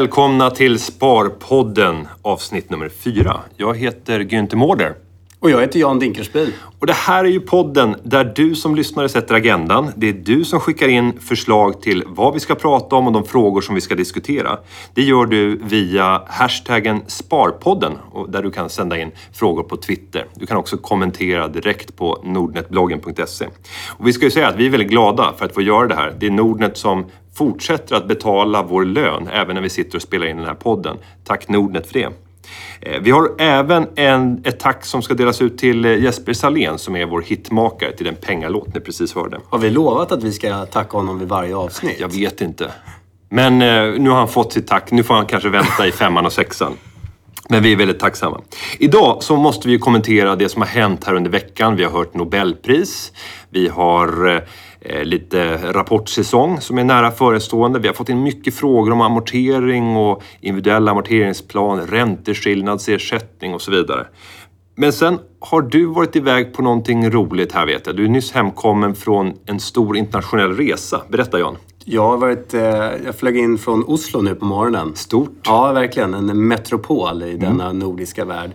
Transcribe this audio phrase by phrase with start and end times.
[0.00, 3.40] Välkomna till Sparpodden avsnitt nummer fyra.
[3.56, 4.94] Jag heter Günther Mårder.
[5.40, 6.52] Och jag heter Jan Dinkelspiel.
[6.78, 9.90] Och det här är ju podden där du som lyssnare sätter agendan.
[9.96, 13.24] Det är du som skickar in förslag till vad vi ska prata om och de
[13.24, 14.58] frågor som vi ska diskutera.
[14.94, 17.92] Det gör du via hashtaggen Sparpodden
[18.28, 20.26] där du kan sända in frågor på Twitter.
[20.34, 23.46] Du kan också kommentera direkt på nordnetbloggen.se.
[23.98, 25.94] Och vi ska ju säga att vi är väldigt glada för att få göra det
[25.94, 26.14] här.
[26.18, 27.04] Det är Nordnet som
[27.40, 30.96] fortsätter att betala vår lön även när vi sitter och spelar in den här podden.
[31.24, 32.08] Tack Nordnet för det.
[32.80, 36.78] Eh, Vi har även en, ett tack som ska delas ut till eh, Jesper Salén
[36.78, 39.40] som är vår hitmakare till den pengalåt ni precis hörde.
[39.48, 41.96] Har vi lovat att vi ska tacka honom vid varje avsnitt?
[42.00, 42.70] Jag vet inte.
[43.28, 44.90] Men eh, nu har han fått sitt tack.
[44.90, 46.72] Nu får han kanske vänta i femman och sexan.
[47.48, 48.40] Men vi är väldigt tacksamma.
[48.78, 51.76] Idag så måste vi kommentera det som har hänt här under veckan.
[51.76, 53.12] Vi har hört Nobelpris.
[53.50, 54.42] Vi har
[55.02, 57.78] lite rapportsäsong som är nära förestående.
[57.78, 64.06] Vi har fått in mycket frågor om amortering och individuell amorteringsplan, ränteskillnadsersättning och så vidare.
[64.74, 67.96] Men sen har du varit iväg på någonting roligt här vet jag.
[67.96, 71.02] Du är nyss hemkommen från en stor internationell resa.
[71.08, 71.56] Berätta Jan.
[71.84, 72.54] Jag har varit...
[72.54, 72.60] Eh,
[73.04, 74.96] jag flög in från Oslo nu på morgonen.
[74.96, 75.40] Stort.
[75.44, 76.14] Ja, verkligen.
[76.14, 78.50] En metropol i denna nordiska värld.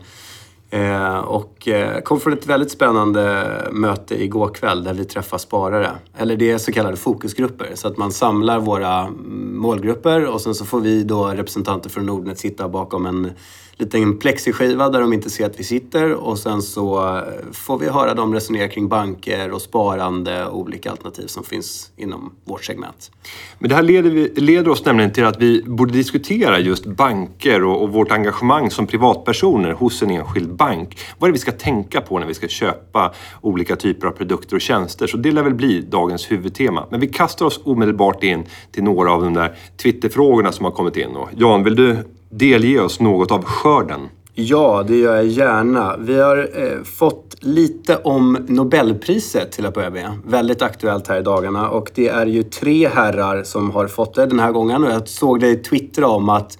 [0.75, 5.91] Eh, och eh, kom från ett väldigt spännande möte igår kväll där vi träffar sparare.
[6.17, 7.71] Eller det är så kallade fokusgrupper.
[7.73, 9.09] Så att man samlar våra
[9.53, 13.31] målgrupper och sen så får vi då representanter från Nordnet sitta bakom en
[13.77, 17.89] liten plexiskiva där de inte ser att vi sitter och sen så eh, får vi
[17.89, 23.11] höra dem resonera kring banker och sparande och olika alternativ som finns inom vårt segment.
[23.59, 27.63] Men det här leder, vi, leder oss nämligen till att vi borde diskutera just banker
[27.63, 30.97] och, och vårt engagemang som privatpersoner hos en enskild bank.
[31.19, 34.55] Vad är det vi ska tänka på när vi ska köpa olika typer av produkter
[34.55, 35.08] och tjänster?
[35.08, 36.87] Så det lär väl bli dagens huvudtema.
[36.91, 40.97] Men vi kastar oss omedelbart in till några av de där Twitterfrågorna som har kommit
[40.97, 41.15] in.
[41.15, 42.03] Och Jan, vill du
[42.37, 44.09] delge oss något av skörden?
[44.33, 45.97] Ja, det gör jag gärna.
[45.97, 50.11] Vi har eh, fått lite om Nobelpriset till att börja med.
[50.27, 51.69] Väldigt aktuellt här i dagarna.
[51.69, 54.83] Och det är ju tre herrar som har fått det den här gången.
[54.83, 56.57] Och jag såg dig twittra om att,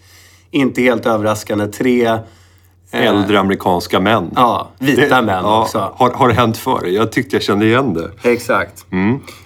[0.52, 2.20] inte helt överraskande, tre eh,
[2.92, 4.32] Äldre amerikanska män.
[4.36, 5.92] Ja, vita män ja, också.
[5.96, 6.86] Har, har det hänt förr?
[6.86, 8.32] Jag tyckte jag kände igen det.
[8.32, 8.86] Exakt.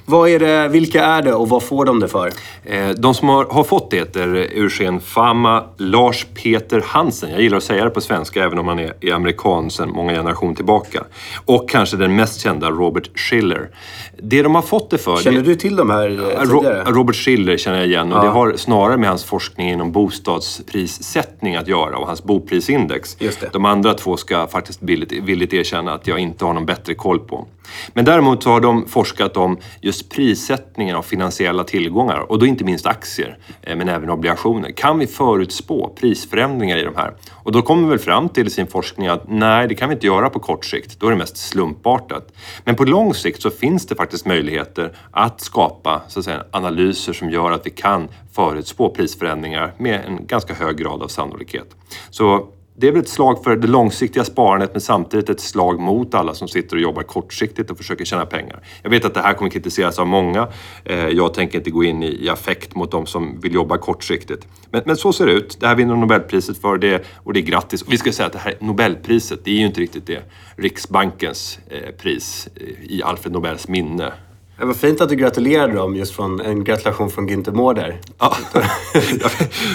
[0.09, 2.31] Vad är det, vilka är det och vad får de det för?
[2.63, 7.31] Eh, De som har, har fått det heter Eugen Fama, Lars Peter Hansen.
[7.31, 10.11] Jag gillar att säga det på svenska även om han är, är amerikan sedan många
[10.13, 11.03] generationer tillbaka.
[11.45, 13.69] Och kanske den mest kända Robert Schiller.
[14.17, 15.17] Det de har fått det för...
[15.17, 16.83] Känner du till de här eh, tidigare?
[16.87, 21.67] Robert Schiller känner jag igen och det har snarare med hans forskning inom bostadsprissättning att
[21.67, 23.17] göra och hans boprisindex.
[23.19, 23.49] Just det.
[23.53, 27.19] De andra två ska faktiskt villigt, villigt erkänna att jag inte har någon bättre koll
[27.19, 27.47] på.
[27.93, 32.63] Men däremot så har de forskat om just prissättningen av finansiella tillgångar och då inte
[32.63, 34.71] minst aktier, eh, men även obligationer.
[34.71, 37.13] Kan vi förutspå prisförändringar i de här?
[37.33, 39.95] Och då kommer vi väl fram till i sin forskning att nej, det kan vi
[39.95, 40.99] inte göra på kort sikt.
[40.99, 42.33] Då är det mest slumpartat.
[42.63, 47.13] Men på lång sikt så finns det faktiskt möjligheter att skapa så att säga, analyser
[47.13, 51.75] som gör att vi kan förutspå prisförändringar med en ganska hög grad av sannolikhet.
[52.09, 52.47] Så
[52.79, 56.33] det är väl ett slag för det långsiktiga sparandet men samtidigt ett slag mot alla
[56.33, 58.59] som sitter och jobbar kortsiktigt och försöker tjäna pengar.
[58.83, 60.47] Jag vet att det här kommer kritiseras av många.
[60.85, 64.47] Eh, jag tänker inte gå in i affekt mot de som vill jobba kortsiktigt.
[64.71, 65.57] Men, men så ser det ut.
[65.59, 67.83] Det här vinner Nobelpriset för det och det är grattis.
[67.87, 70.23] Vi ska säga att det här Nobelpriset, det är ju inte riktigt det
[70.55, 74.13] Riksbankens eh, pris eh, i Alfred Nobels minne.
[74.59, 78.01] Det var fint att du gratulerade dem just från en gratulation från Günther Mårder.
[78.19, 78.35] Ja,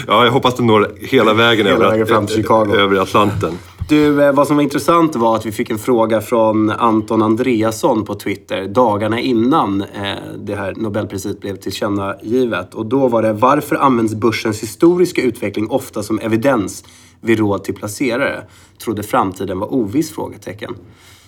[0.07, 2.75] ja, jag hoppas det når hela vägen, Hela över, vägen fram till Chicago.
[2.79, 3.59] över Atlanten.
[3.89, 8.05] Du, eh, vad som var intressant var att vi fick en fråga från Anton Andreasson
[8.05, 12.75] på Twitter dagarna innan eh, det här Nobelpriset blev tillkännagivet.
[12.75, 16.85] Och då var det varför används börsens historiska utveckling ofta som evidens
[17.21, 18.45] vid råd till placerare?
[18.85, 20.15] Trodde framtiden var oviss?
[20.15, 20.75] Frågetecken.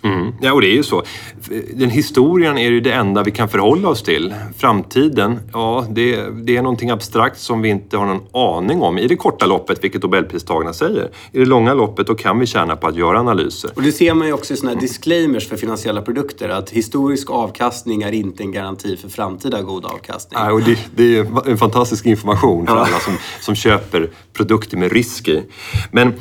[0.07, 0.33] Mm.
[0.41, 1.03] Ja, och det är ju så.
[1.75, 4.35] Den historien är ju det enda vi kan förhålla oss till.
[4.59, 9.07] Framtiden, ja, det, det är någonting abstrakt som vi inte har någon aning om i
[9.07, 11.11] det korta loppet, vilket Nobelpristagarna säger.
[11.33, 13.71] I det långa loppet, då kan vi tjäna på att göra analyser.
[13.75, 17.31] Och det ser man ju också i såna här disclaimers för finansiella produkter att historisk
[17.31, 20.41] avkastning är inte en garanti för framtida god avkastning.
[20.43, 24.93] Ja, och det, det är en fantastisk information för alla som, som köper produkter med
[24.93, 25.43] risk i.
[25.91, 26.15] Men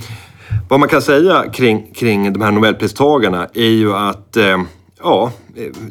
[0.69, 4.57] vad man kan säga kring, kring de här Nobelpristagarna är ju att eh,
[5.03, 5.31] ja,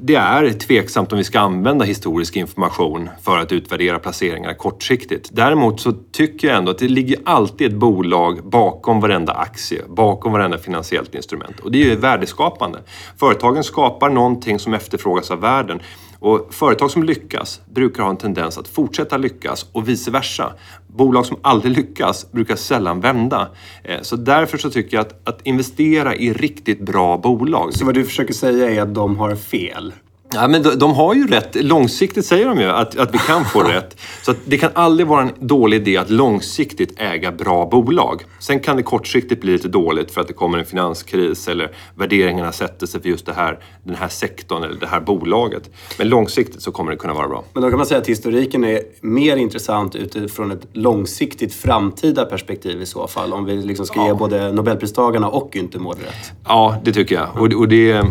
[0.00, 5.30] det är tveksamt om vi ska använda historisk information för att utvärdera placeringar kortsiktigt.
[5.32, 10.32] Däremot så tycker jag ändå att det ligger alltid ett bolag bakom varenda aktie, bakom
[10.32, 11.60] varenda finansiellt instrument.
[11.60, 12.78] Och det är ju värdeskapande.
[13.16, 15.80] Företagen skapar någonting som efterfrågas av världen.
[16.18, 20.52] Och företag som lyckas brukar ha en tendens att fortsätta lyckas och vice versa.
[20.86, 23.48] Bolag som aldrig lyckas brukar sällan vända.
[23.84, 27.74] Eh, så därför så tycker jag att, att investera i riktigt bra bolag.
[27.74, 29.92] Så vad du försöker säga är att de har fel?
[30.34, 31.64] Ja, men de, de, har ju rätt.
[31.64, 34.00] Långsiktigt säger de ju att, att vi kan få rätt.
[34.22, 38.24] Så det kan aldrig vara en dålig idé att långsiktigt äga bra bolag.
[38.38, 42.52] Sen kan det kortsiktigt bli lite dåligt för att det kommer en finanskris eller värderingarna
[42.52, 45.70] sätter sig för just det här, den här sektorn eller det här bolaget.
[45.98, 47.44] Men långsiktigt så kommer det kunna vara bra.
[47.52, 52.82] Men då kan man säga att historiken är mer intressant utifrån ett långsiktigt framtida perspektiv
[52.82, 53.32] i så fall.
[53.32, 54.06] Om vi liksom ska ja.
[54.06, 56.32] ge både Nobelpristagarna och Günther Mårder rätt.
[56.44, 57.28] Ja, det tycker jag.
[57.34, 58.04] Och, och det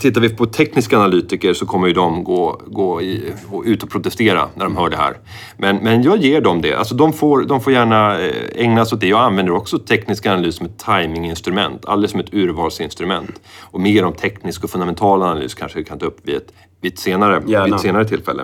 [0.00, 3.32] tittar vi på tekniska analytiker så kommer ju de gå, gå, i,
[3.64, 5.16] ut och protestera när de hör det här.
[5.56, 6.74] Men, men jag ger dem det.
[6.74, 9.08] Alltså de, får, de får gärna eh, ägna sig åt det.
[9.08, 13.40] Jag använder också teknisk analys som ett timinginstrument, alldeles som ett urvalsinstrument.
[13.60, 16.92] Och mer om teknisk och fundamental analys kanske vi kan ta upp vid ett, vid
[16.92, 18.42] ett, senare, vid ett senare tillfälle.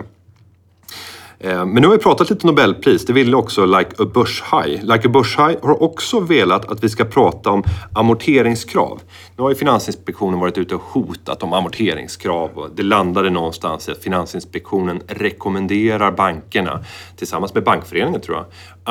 [1.41, 3.05] Eh, men nu har vi pratat lite Nobelpris.
[3.07, 4.85] Det ville också Like a Bush High.
[4.85, 9.01] Like a Bush High har också velat att vi ska prata om amorteringskrav.
[9.37, 13.93] Nu har ju Finansinspektionen varit ute och hotat om amorteringskrav och det landade någonstans i
[13.93, 16.85] att Finansinspektionen rekommenderar bankerna,
[17.17, 18.47] tillsammans med Bankföreningen tror jag,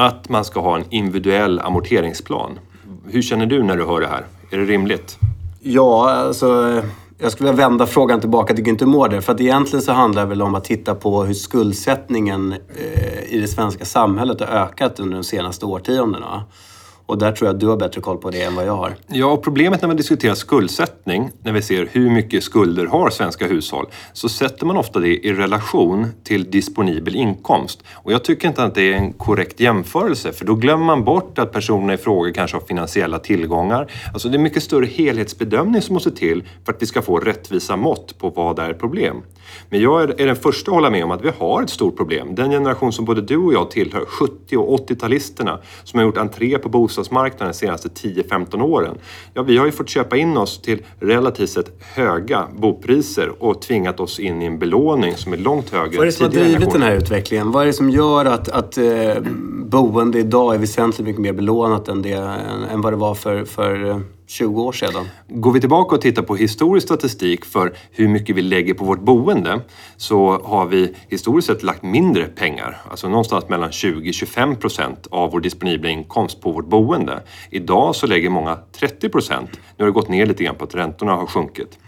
[0.06, 2.60] att man ska ha en individuell amorteringsplan.
[3.10, 4.26] Hur känner du när du hör det här?
[4.52, 5.18] Är det rimligt?
[5.62, 6.82] Ja, alltså
[7.20, 9.22] jag skulle vilja vända frågan tillbaka till Günther Mårder.
[9.22, 13.40] För att egentligen så handlar det väl om att titta på hur skuldsättningen eh, i
[13.42, 16.44] det svenska samhället har ökat under de senaste årtiondena.
[17.08, 18.96] Och där tror jag att du har bättre koll på det än vad jag har.
[19.08, 23.48] Ja, och problemet när man diskuterar skuldsättning, när vi ser hur mycket skulder har svenska
[23.48, 27.84] hushåll, så sätter man ofta det i relation till disponibel inkomst.
[27.94, 31.40] Och jag tycker inte att det är en korrekt jämförelse, för då glömmer man bort
[31.40, 33.92] att personerna i fråga kanske har finansiella tillgångar.
[34.14, 37.76] Alltså det är mycket större helhetsbedömning som måste till för att vi ska få rättvisa
[37.76, 39.22] mått på vad är problem.
[39.70, 42.36] Men jag är, den första att hålla med om att vi har ett stort problem.
[42.36, 46.58] Den generation som både du och jag tillhör, 70 och 80-talisterna, som har gjort entré
[46.58, 48.98] på bostadsmarknaden de senaste 10-15 åren.
[49.34, 54.00] Ja, vi har ju fått köpa in oss till relativt sett höga bopriser och tvingat
[54.00, 55.98] oss in i en belåning som är långt högre.
[55.98, 57.52] Vad är det som har drivit den här utvecklingen?
[57.52, 58.84] Vad är det som gör att, att eh,
[59.66, 63.46] boende idag är väsentligt mycket mer belånat än, det, än, än vad det var för,
[63.46, 65.08] för 20 år sedan.
[65.28, 69.02] Går vi tillbaka och tittar på historisk statistik för hur mycket vi lägger på vårt
[69.02, 69.62] boende
[69.98, 75.40] så har vi historiskt sett lagt mindre pengar, alltså någonstans mellan 20-25 procent av vår
[75.40, 77.24] disponibla inkomst på vårt boende.
[77.50, 79.50] Idag så lägger många 30 procent.
[79.54, 81.80] Nu har det gått ner lite grann på att räntorna har sjunkit.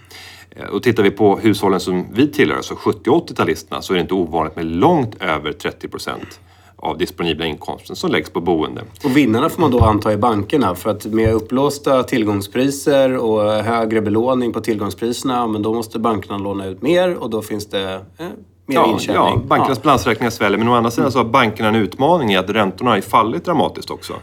[0.52, 4.02] Eh, och tittar vi på hushållen som vi tillhör, alltså 70 80-talisterna, så är det
[4.02, 6.40] inte ovanligt med långt över 30 procent
[6.82, 8.82] av disponibla inkomsten som läggs på boende.
[9.04, 14.02] Och vinnarna får man då anta i bankerna för att med upplåsta tillgångspriser och högre
[14.02, 18.28] belåning på tillgångspriserna, men då måste bankerna låna ut mer och då finns det eh,
[18.66, 19.22] mer ja, intjäning.
[19.22, 19.84] Ja, bankernas ja.
[19.84, 20.58] balansräkningar sväller.
[20.58, 23.90] Men å andra sidan så har bankerna en utmaning i att räntorna har fallit dramatiskt
[23.90, 24.14] också.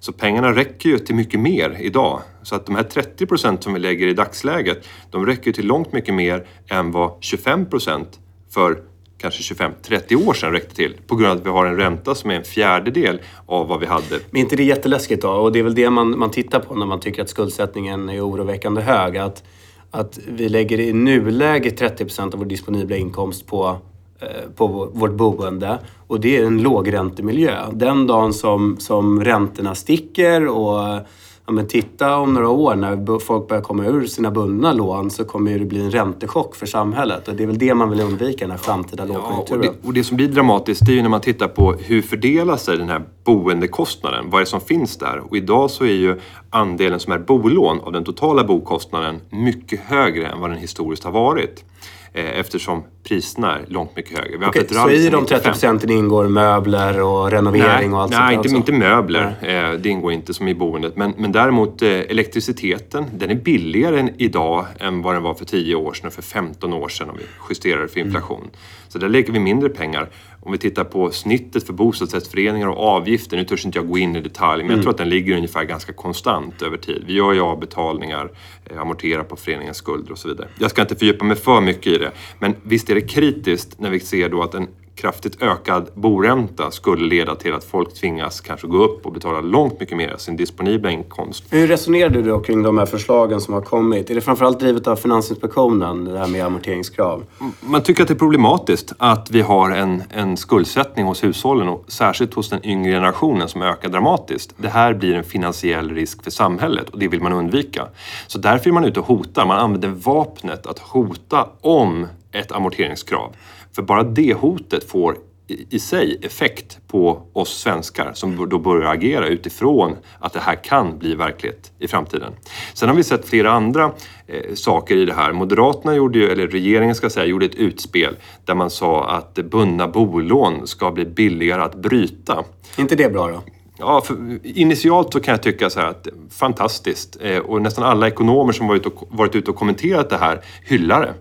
[0.00, 2.20] Så pengarna räcker ju till mycket mer idag.
[2.42, 5.92] Så att de här 30 procent som vi lägger i dagsläget, de räcker till långt
[5.92, 8.18] mycket mer än vad 25 procent
[8.50, 8.82] för
[9.18, 10.96] kanske 25-30 år sedan räckte till.
[11.06, 13.86] På grund av att vi har en ränta som är en fjärdedel av vad vi
[13.86, 14.20] hade.
[14.30, 15.30] Men inte det är jätteläskigt då?
[15.30, 18.28] Och det är väl det man, man tittar på när man tycker att skuldsättningen är
[18.28, 19.16] oroväckande hög.
[19.16, 19.42] Att,
[19.90, 23.78] att vi lägger i nuläget 30 procent av vår disponibla inkomst på,
[24.20, 25.78] eh, på vårt boende.
[26.06, 27.56] Och det är en lågräntemiljö.
[27.72, 31.00] Den dagen som, som räntorna sticker och
[31.48, 35.24] ja, men titta om några år när folk börjar komma ur sina bundna lån så
[35.24, 37.28] kommer det bli en räntechock för samhället.
[37.28, 39.62] Och det är väl det man vill undvika den här framtida lågkonjunkturen.
[39.64, 41.72] Ja, och, det, och det som blir dramatiskt det är ju när man tittar på
[41.72, 44.30] hur fördelar sig den här boendekostnaden?
[44.30, 45.18] Vad är det som finns där?
[45.18, 50.26] Och idag så är ju andelen som är bolån av den totala bokostnaden mycket högre
[50.26, 51.64] än vad den historiskt har varit.
[52.12, 54.38] Eh, eftersom priserna är långt mycket högre.
[54.38, 58.10] Vi har okay, så i de 30 procenten ingår möbler och renovering nej, och allt
[58.10, 58.44] nej, sånt?
[58.44, 59.36] Nej, inte, inte möbler.
[59.42, 59.78] Nej.
[59.78, 60.96] Det ingår inte som i boendet.
[60.96, 65.74] Men, men däremot eh, elektriciteten, den är billigare idag än vad den var för 10
[65.74, 68.40] år sedan och för 15 år sedan om vi justerar för inflation.
[68.40, 68.50] Mm.
[68.88, 70.08] Så där lägger vi mindre pengar.
[70.40, 74.16] Om vi tittar på snittet för bostadsrättsföreningar och avgifter, nu törs inte jag gå in
[74.16, 74.76] i detalj, men mm.
[74.76, 77.04] jag tror att den ligger ungefär ganska konstant över tid.
[77.06, 78.30] Vi gör ju avbetalningar,
[78.64, 80.48] eh, amorterar på föreningens skulder och så vidare.
[80.58, 83.90] Jag ska inte fördjupa mig för mycket i det, men visst är det kritiskt när
[83.90, 84.68] vi ser då att en
[84.98, 89.80] kraftigt ökad boränta skulle leda till att folk tvingas kanske gå upp och betala långt
[89.80, 91.44] mycket mer av sin disponibla inkomst.
[91.50, 94.10] Hur resonerar du då kring de här förslagen som har kommit?
[94.10, 97.24] Är det framförallt drivet av Finansinspektionen, det här med amorteringskrav?
[97.60, 101.84] Man tycker att det är problematiskt att vi har en, en skuldsättning hos hushållen och
[101.88, 104.54] särskilt hos den yngre generationen som ökar dramatiskt.
[104.56, 107.86] Det här blir en finansiell risk för samhället och det vill man undvika.
[108.26, 109.46] Så därför är man ute och hotar.
[109.46, 113.32] Man använder vapnet att hota om ett amorteringskrav.
[113.72, 115.16] För bara det hotet får
[115.48, 120.98] i sig effekt på oss svenskar som då börjar agera utifrån att det här kan
[120.98, 122.32] bli verklighet i framtiden.
[122.74, 123.92] Sen har vi sett flera andra
[124.26, 125.32] eh, saker i det här.
[125.32, 129.88] Moderaterna gjorde ju, eller regeringen ska säga, gjorde ett utspel där man sa att bundna
[129.88, 132.44] bolån ska bli billigare att bryta.
[132.76, 133.42] Är inte det bra då?
[133.78, 134.02] Ja,
[134.42, 138.66] initialt så kan jag tycka så här att fantastiskt eh, och nästan alla ekonomer som
[138.66, 141.14] varit, och, varit ute och kommenterat det här hyllar det.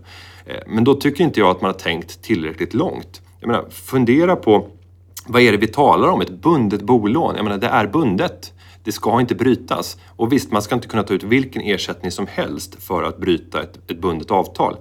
[0.48, 3.22] Eh, men då tycker inte jag att man har tänkt tillräckligt långt.
[3.40, 4.68] Jag menar, fundera på
[5.28, 6.22] vad är det vi talar om?
[6.22, 7.36] Ett bundet bolån?
[7.36, 8.54] Jag menar, det är bundet.
[8.84, 9.98] Det ska inte brytas.
[10.08, 13.62] Och visst, man ska inte kunna ta ut vilken ersättning som helst för att bryta
[13.62, 14.76] ett, ett bundet avtal.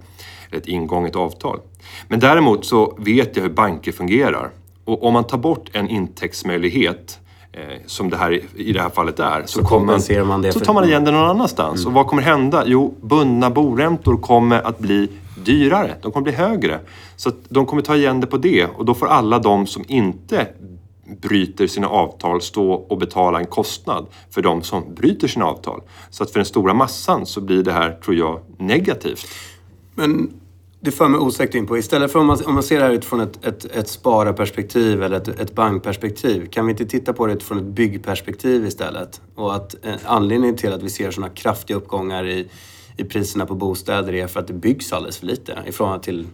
[0.50, 1.60] Ett ingånget avtal.
[2.08, 4.50] Men däremot så vet jag hur banker fungerar.
[4.84, 7.18] Och om man tar bort en intäktsmöjlighet
[7.52, 9.42] eh, som det här i det här fallet är.
[9.46, 9.86] Så, så, man,
[10.26, 11.80] man så tar man igen det någon annanstans.
[11.80, 11.88] Mm.
[11.88, 12.62] Och vad kommer hända?
[12.66, 15.08] Jo, bundna boräntor kommer att bli
[15.44, 16.80] dyrare, de kommer bli högre.
[17.16, 20.46] Så de kommer ta igen det på det och då får alla de som inte
[21.20, 25.82] bryter sina avtal stå och betala en kostnad för de som bryter sina avtal.
[26.10, 29.26] Så att för den stora massan så blir det här, tror jag, negativt.
[29.94, 30.30] Men
[30.80, 32.92] det för mig osäkert in på, istället för om man, om man ser det här
[32.92, 37.32] utifrån ett, ett, ett spararperspektiv eller ett, ett bankperspektiv, kan vi inte titta på det
[37.32, 39.20] utifrån ett byggperspektiv istället?
[39.34, 42.48] Och att eh, anledningen till att vi ser sådana kraftiga uppgångar i
[42.96, 46.26] i priserna på bostäder är för att det byggs alldeles för lite i förhållande till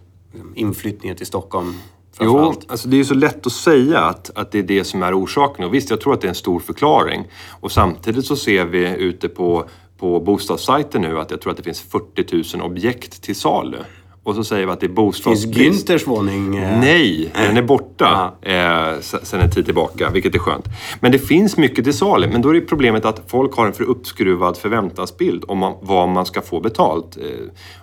[0.55, 1.75] inflyttningen till Stockholm.
[2.21, 5.03] Jo, alltså det är ju så lätt att säga att, att det är det som
[5.03, 5.65] är orsaken.
[5.65, 7.29] Och visst, jag tror att det är en stor förklaring.
[7.61, 11.63] Och samtidigt så ser vi ute på, på bostadssajter nu att jag tror att det
[11.63, 13.79] finns 40 000 objekt till salu.
[14.25, 15.59] Och så säger vi att det är bostadsbrist.
[15.59, 16.57] Finns Günthers våning?
[16.57, 16.81] Eh...
[16.81, 20.65] Nej, den är borta eh, sen en tid tillbaka, vilket är skönt.
[21.01, 22.29] Men det finns mycket till salu.
[22.29, 26.09] Men då är det problemet att folk har en för uppskruvad förväntansbild om man, vad
[26.09, 27.17] man ska få betalt.
[27.17, 27.25] Eh,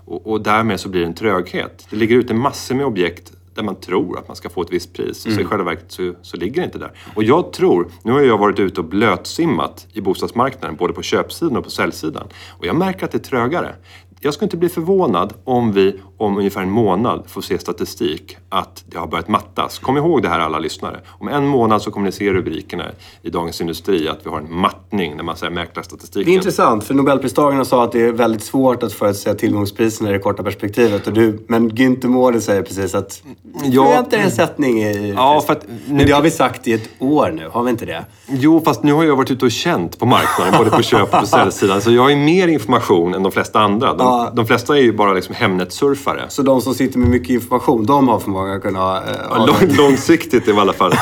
[0.06, 1.88] och, och därmed så blir det en tröghet.
[1.90, 4.94] Det ligger ute massor med objekt där man tror att man ska få ett visst
[4.94, 5.26] pris.
[5.26, 5.36] Mm.
[5.36, 6.92] Så i själva verket så, så ligger det inte där.
[7.16, 11.58] Och jag tror, nu har jag varit ute och blötsimmat i bostadsmarknaden, både på köpsidan
[11.58, 12.28] och på säljsidan.
[12.50, 13.76] Och jag märker att det är trögare
[14.22, 18.84] jag skulle inte bli förvånad om vi om ungefär en månad får se statistik att
[18.88, 19.80] det har börjat mattas.
[19.80, 21.00] Kom ihåg det här alla lyssnare.
[21.08, 22.86] Om en månad så kommer ni se rubrikerna
[23.22, 26.26] i Dagens Industri att vi har en mattning när man säger mäklarstatistiken.
[26.26, 30.14] Det är intressant för Nobelpristagarna sa att det är väldigt svårt att förutsäga tillgångspriserna i
[30.14, 31.08] det korta perspektivet.
[31.08, 33.24] Och du, men Günther Mårder säger precis att
[33.64, 35.14] ja, förvänta dig en sättning i...
[35.16, 37.70] Ja, för att, nu, men det har vi sagt i ett år nu, har vi
[37.70, 38.06] inte det?
[38.28, 41.20] Jo, fast nu har jag varit ute och känt på marknaden, både på köp och
[41.20, 41.82] på säljsidan.
[41.82, 43.94] Så jag har ju mer information än de flesta andra.
[43.94, 44.32] De, ja.
[44.36, 46.09] de flesta är ju bara liksom Hemnet-surfare.
[46.30, 48.98] Så de som sitter med mycket information, de har förmåga att kunna...
[48.98, 50.94] Eh, lång, långsiktigt i alla fall.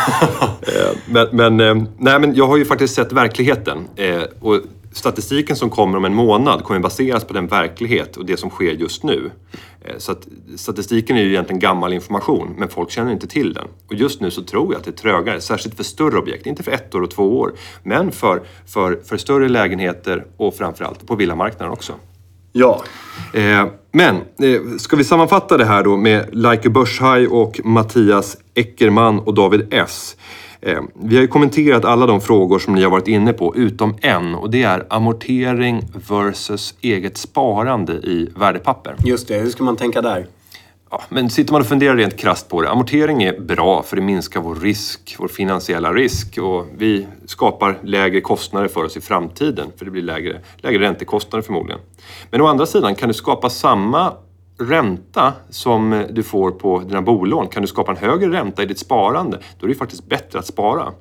[0.67, 3.77] Eh, men, men, eh, nej, men jag har ju faktiskt sett verkligheten.
[3.95, 4.61] Eh, och
[4.91, 8.71] statistiken som kommer om en månad kommer baseras på den verklighet och det som sker
[8.71, 9.31] just nu.
[9.97, 10.15] Så
[10.55, 13.67] statistiken är ju egentligen gammal information, men folk känner inte till den.
[13.87, 16.45] Och just nu så tror jag att det är trögare, särskilt för större objekt.
[16.45, 21.07] Inte för ett år och två år, men för, för, för större lägenheter och framförallt
[21.07, 21.93] på villamarknaden också.
[22.57, 22.81] Ja.
[23.33, 29.19] Eh, men eh, ska vi sammanfatta det här då med Like Börshaj och Mattias Eckerman
[29.19, 30.15] och David S.
[30.61, 33.95] Eh, vi har ju kommenterat alla de frågor som ni har varit inne på, utom
[34.01, 38.95] en och det är amortering versus eget sparande i värdepapper.
[39.05, 40.27] Just det, hur ska man tänka där?
[40.89, 44.01] Ja, men sitter man och funderar rent krast på det, amortering är bra för det
[44.01, 49.71] minskar vår risk, vår finansiella risk och vi skapar lägre kostnader för oss i framtiden
[49.77, 51.79] för det blir lägre, lägre räntekostnader förmodligen.
[52.31, 54.13] Men å andra sidan kan du skapa samma
[54.59, 57.47] ränta som du får på dina bolån.
[57.47, 60.45] Kan du skapa en högre ränta i ditt sparande, då är det faktiskt bättre att
[60.45, 60.93] spara.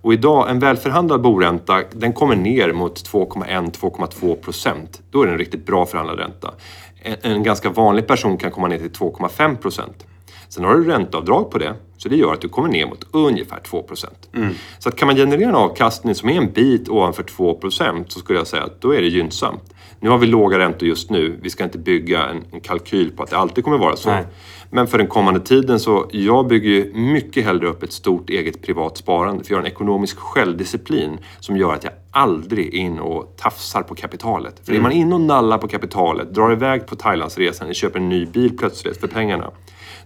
[0.00, 5.02] Och idag, en välförhandlad boränta, den kommer ner mot 2,1-2,2 procent.
[5.10, 6.54] Då är det en riktigt bra förhandlad ränta.
[7.02, 10.06] En, ganska vanlig person kan komma ner till 2,5 procent.
[10.48, 13.60] Sen har du ränteavdrag på det, så det gör att du kommer ner mot ungefär
[13.60, 14.28] 2 procent.
[14.34, 14.54] Mm.
[14.78, 18.18] Så att kan man generera en avkastning som är en bit ovanför 2 procent så
[18.18, 19.74] skulle jag säga att då är det gynnsamt.
[20.00, 21.38] Nu har vi låga räntor just nu.
[21.42, 24.10] Vi ska inte bygga en, en kalkyl på att det alltid kommer vara så.
[24.10, 24.24] Nej.
[24.70, 28.62] Men för den kommande tiden så jag bygger ju mycket hellre upp ett stort eget
[28.62, 29.44] privat sparande.
[29.44, 33.82] För jag har en ekonomisk självdisciplin som gör att jag aldrig är in och tafsar
[33.82, 34.60] på kapitalet.
[34.64, 34.80] För mm.
[34.80, 38.58] är man in och nallar på kapitalet, drar iväg på Thailandsresan, köper en ny bil
[38.58, 39.50] plötsligt för pengarna.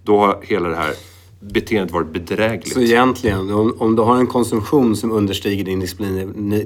[0.05, 0.95] Då har hela det här
[1.41, 2.75] beteendet varit bedrägligt.
[2.75, 5.81] Så egentligen, om, om du har en konsumtion som understiger din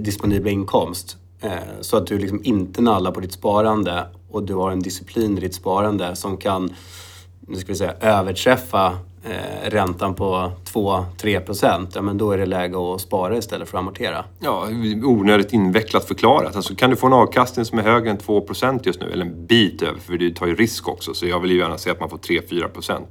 [0.02, 1.50] disponibla inkomst eh,
[1.80, 5.40] så att du liksom inte nallar på ditt sparande och du har en disciplin i
[5.40, 6.74] ditt sparande som kan
[7.48, 8.98] nu ska vi säga, överträffa
[9.30, 13.78] eh, räntan på 2-3 procent, ja, men då är det läge att spara istället för
[13.78, 14.24] att amortera.
[14.40, 14.66] Ja,
[15.04, 16.56] onödigt invecklat förklarat.
[16.56, 19.46] Alltså, kan du få en avkastning som är högre än 2% just nu, eller en
[19.46, 22.00] bit över, för du tar ju risk också, så jag vill ju gärna se att
[22.00, 23.02] man får 3-4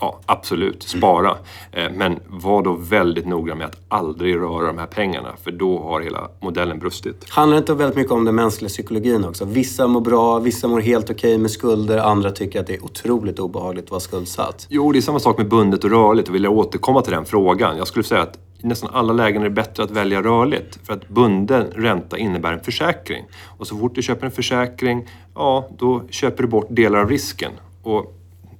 [0.00, 1.36] Ja, absolut, spara.
[1.72, 5.78] Eh, men var då väldigt noga med att aldrig röra de här pengarna, för då
[5.78, 7.30] har hela modellen brustit.
[7.30, 9.44] Handlar det inte väldigt mycket om den mänskliga psykologin också?
[9.44, 12.84] Vissa mår bra, vissa mår helt okej okay med skulder, andra tycker att det är
[12.84, 14.66] otroligt obehagligt att vara skuldsatt.
[14.68, 17.24] Jo, det är samma sak med bundet och rörligt och vill jag återkomma till den
[17.24, 17.76] frågan.
[17.76, 20.78] Jag skulle säga att i nästan alla lägen är det bättre att välja rörligt.
[20.86, 23.24] För att bunden ränta innebär en försäkring.
[23.58, 27.52] Och så fort du köper en försäkring, ja, då köper du bort delar av risken.
[27.82, 28.14] Och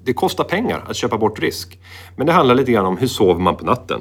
[0.05, 1.79] det kostar pengar att köpa bort risk.
[2.17, 4.01] Men det handlar lite grann om hur sover man på natten?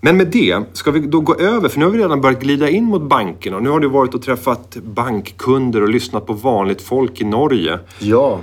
[0.00, 2.68] Men med det ska vi då gå över, för nu har vi redan börjat glida
[2.68, 3.58] in mot bankerna.
[3.60, 7.78] Nu har du varit och träffat bankkunder och lyssnat på vanligt folk i Norge.
[7.98, 8.40] Ja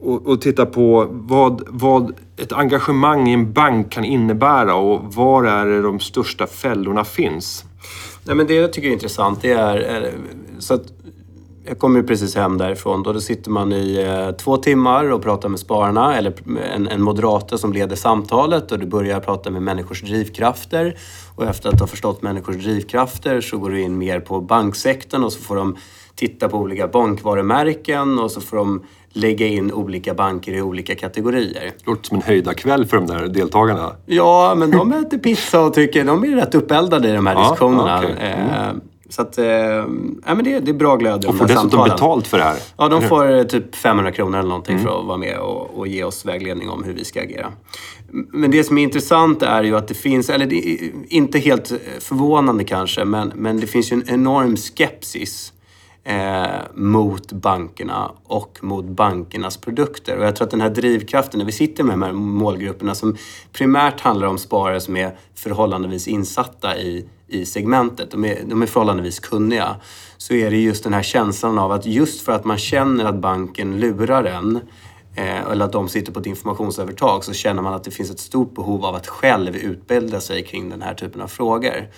[0.00, 5.44] och, och titta på vad, vad ett engagemang i en bank kan innebära och var
[5.44, 7.64] är det de största fällorna finns.
[8.24, 10.12] Nej, men det jag tycker är intressant det är, är
[10.58, 10.92] så att
[11.70, 13.02] jag kommer ju precis hem därifrån.
[13.02, 16.32] Då, då sitter man i eh, två timmar och pratar med spararna eller
[16.74, 20.96] en, en moderator som leder samtalet och du börjar prata med människors drivkrafter.
[21.36, 25.32] Och efter att ha förstått människors drivkrafter så går du in mer på banksektorn och
[25.32, 25.76] så får de
[26.14, 31.72] titta på olika bankvarumärken och så får de lägga in olika banker i olika kategorier.
[31.78, 33.92] Det låter som en höjda kväll för de där deltagarna.
[34.06, 37.40] Ja, men de äter pizza och tycker de är rätt uppeldade i de här ja,
[37.40, 37.98] diskussionerna.
[37.98, 38.12] Okay.
[38.12, 38.80] Mm.
[39.10, 41.90] Eh, så att, eh, ja, men det, det är bra glöd Och får dessutom samtalen.
[41.90, 42.58] betalt för det här?
[42.76, 44.86] Ja, de får eh, typ 500 kronor eller någonting mm.
[44.86, 47.52] för att vara med och, och, ge oss vägledning om hur vi ska agera.
[48.12, 51.72] Men det som är intressant är ju att det finns, eller det är inte helt
[51.98, 55.52] förvånande kanske, men, men det finns ju en enorm skepsis
[56.04, 60.18] eh, mot bankerna och mot bankernas produkter.
[60.18, 63.16] Och jag tror att den här drivkraften, när vi sitter med de här målgrupperna som
[63.52, 68.66] primärt handlar om sparare som är förhållandevis insatta i, i segmentet, de är, de är
[68.66, 69.76] förhållandevis kunniga,
[70.16, 73.14] så är det just den här känslan av att just för att man känner att
[73.14, 74.56] banken lurar en
[75.16, 78.20] eh, eller att de sitter på ett informationsövertag så känner man att det finns ett
[78.20, 81.88] stort behov av att själv utbilda sig kring den här typen av frågor.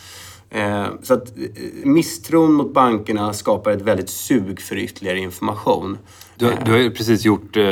[0.50, 1.44] Eh, så att eh,
[1.84, 5.98] misstron mot bankerna skapar ett väldigt sug för ytterligare information.
[6.36, 7.62] Du, du har ju precis gjort eh,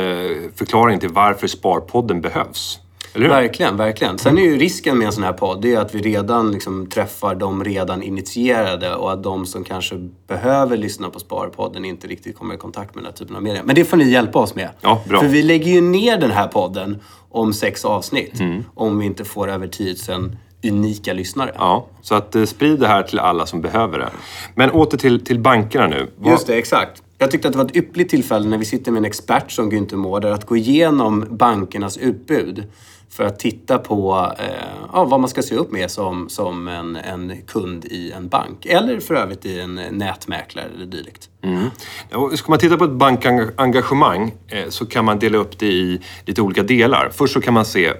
[0.55, 2.79] förklaring till varför Sparpodden behövs.
[3.13, 4.17] Verkligen, verkligen.
[4.17, 6.87] Sen är ju risken med en sån här podd det är att vi redan liksom
[6.87, 12.37] träffar de redan initierade och att de som kanske behöver lyssna på Sparpodden inte riktigt
[12.37, 13.61] kommer i kontakt med den här typen av media.
[13.65, 14.69] Men det får ni hjälpa oss med.
[14.81, 15.19] Ja, bra.
[15.19, 18.63] För vi lägger ju ner den här podden om sex avsnitt mm.
[18.75, 21.51] om vi inte får över 10 000 unika lyssnare.
[21.57, 24.09] Ja, så att eh, sprid det här till alla som behöver det.
[24.55, 26.07] Men åter till, till bankerna nu.
[26.17, 26.31] Vad...
[26.31, 27.03] Just det, exakt.
[27.17, 29.71] Jag tyckte att det var ett yppligt tillfälle när vi sitter med en expert som
[29.71, 32.63] Günther Mårder att gå igenom bankernas utbud
[33.11, 34.45] för att titta på eh,
[34.93, 38.65] ja, vad man ska se upp med som, som en, en kund i en bank.
[38.65, 41.29] Eller för övrigt i en nätmäklare eller dylikt.
[41.43, 41.69] Mm.
[42.37, 46.41] ska man titta på ett bankengagemang eh, så kan man dela upp det i lite
[46.41, 47.09] olika delar.
[47.13, 47.93] Först så kan man se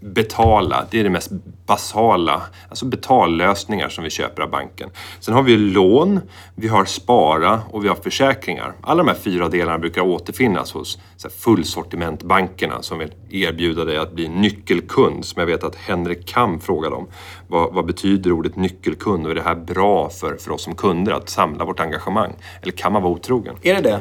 [0.00, 1.30] betala, det är det mest
[1.66, 2.42] basala.
[2.68, 4.90] Alltså betallösningar som vi köper av banken.
[5.20, 6.20] Sen har vi lån,
[6.54, 8.72] vi har spara och vi har försäkringar.
[8.80, 10.98] Alla de här fyra delarna brukar återfinnas hos
[11.38, 15.24] fullsortimentbankerna som vill erbjuda dig att bli nyckelkund.
[15.24, 17.06] Som jag vet att Henrik Kam frågade om.
[17.48, 21.12] Vad, vad betyder ordet nyckelkund och är det här bra för, för oss som kunder
[21.12, 22.32] att samla vårt engagemang?
[22.62, 23.56] Eller kan man vara otrogen?
[23.62, 24.00] Är det det?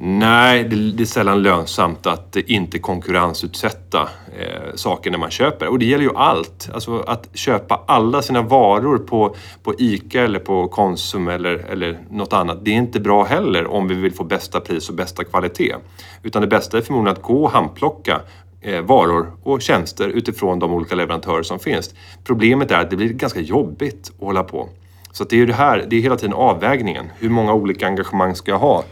[0.00, 4.08] Nej, det, är sällan lönsamt att inte konkurrensutsätta
[4.38, 5.68] eh, saker när man köper.
[5.68, 6.70] Och det gäller ju allt.
[6.74, 12.32] Alltså att köpa alla sina varor på, på ICA eller på Konsum eller, eller något
[12.32, 12.64] annat.
[12.64, 15.74] Det är inte bra heller om vi vill få bästa pris och bästa kvalitet.
[16.22, 18.20] Utan det bästa är förmodligen att gå och handplocka
[18.60, 21.94] eh, varor och tjänster utifrån de olika leverantörer som finns.
[22.24, 24.68] Problemet är att det blir ganska jobbigt att hålla på.
[25.12, 27.06] Så det är ju det här, det är hela tiden avvägningen.
[27.18, 28.84] Hur många olika engagemang ska jag ha?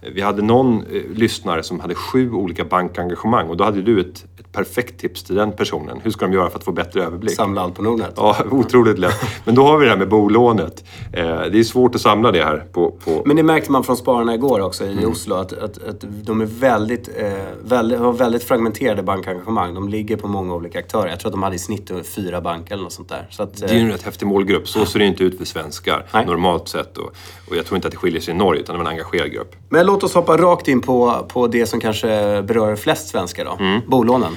[0.00, 4.06] Vi hade någon eh, lyssnare som hade sju olika bankengagemang och då hade du ett,
[4.06, 6.00] ett perfekt tips till den personen.
[6.02, 7.36] Hur ska de göra för att få bättre överblick?
[7.36, 8.12] Samla allt på Nordnet.
[8.16, 9.14] Ja, otroligt lätt.
[9.44, 10.84] Men då har vi det här med bolånet.
[11.12, 12.90] Eh, det är svårt att samla det här på...
[12.90, 13.22] på...
[13.24, 15.10] Men det märkte man från spararna igår också i mm.
[15.10, 17.32] Oslo att, att, att de är väldigt, eh,
[17.62, 19.74] väldigt, har väldigt fragmenterade bankengagemang.
[19.74, 21.08] De ligger på många olika aktörer.
[21.08, 23.26] Jag tror att de hade i snitt fyra banker eller något sånt där.
[23.30, 24.68] Så att, det är ju en rätt häftig målgrupp.
[24.68, 26.26] Så ser det inte ut för svenskar Nej.
[26.26, 26.98] normalt sett.
[26.98, 27.12] Och,
[27.50, 29.32] och jag tror inte att det skiljer sig i Norge utan det var en engagerad
[29.32, 29.56] grupp.
[29.68, 33.56] Men låt oss hoppa rakt in på, på det som kanske berör flest svenskar då.
[33.60, 33.80] Mm.
[33.86, 34.36] Bolånen.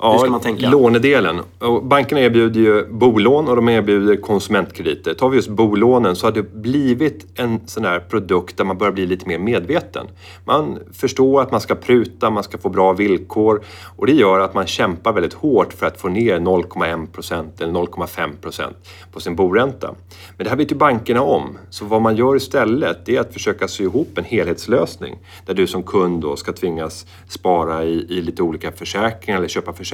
[0.00, 0.70] Ja, Hur ska man tänka?
[0.70, 1.40] Lånedelen.
[1.58, 5.14] Och bankerna erbjuder ju bolån och de erbjuder konsumentkrediter.
[5.14, 8.92] Tar vi just bolånen så har det blivit en sån här produkt där man börjar
[8.92, 10.06] bli lite mer medveten.
[10.44, 13.62] Man förstår att man ska pruta, man ska få bra villkor
[13.96, 17.72] och det gör att man kämpar väldigt hårt för att få ner 0,1 procent eller
[17.72, 18.76] 0,5 procent
[19.12, 19.94] på sin boränta.
[20.36, 21.58] Men det här vet ju bankerna om.
[21.70, 25.82] Så vad man gör istället är att försöka sy ihop en helhetslösning där du som
[25.82, 29.87] kund då ska tvingas spara i, i lite olika försäkringar eller köpa försäkringar,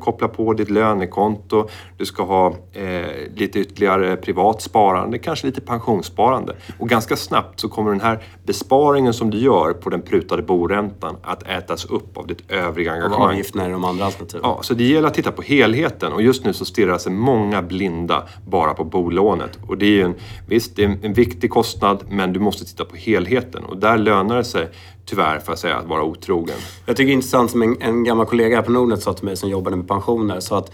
[0.00, 6.56] koppla på ditt lönekonto, du ska ha eh, lite ytterligare privat sparande, kanske lite pensionssparande.
[6.78, 11.16] Och ganska snabbt så kommer den här besparingen som du gör på den prutade boräntan
[11.22, 13.22] att ätas upp av ditt övriga engagemang.
[13.22, 14.40] Av avgifterna i de andra alternativen.
[14.44, 17.62] Ja, så det gäller att titta på helheten och just nu så stirrar sig många
[17.62, 19.58] blinda bara på bolånet.
[19.68, 20.14] Och det är en,
[20.46, 24.36] visst, det är en viktig kostnad men du måste titta på helheten och där lönar
[24.36, 24.68] det sig
[25.04, 26.56] tyvärr får jag säga, att vara otrogen.
[26.86, 29.24] Jag tycker det är intressant som en, en gammal kollega här på Nordnet sa till
[29.24, 30.40] mig som jobbade med pensioner.
[30.40, 30.72] Så att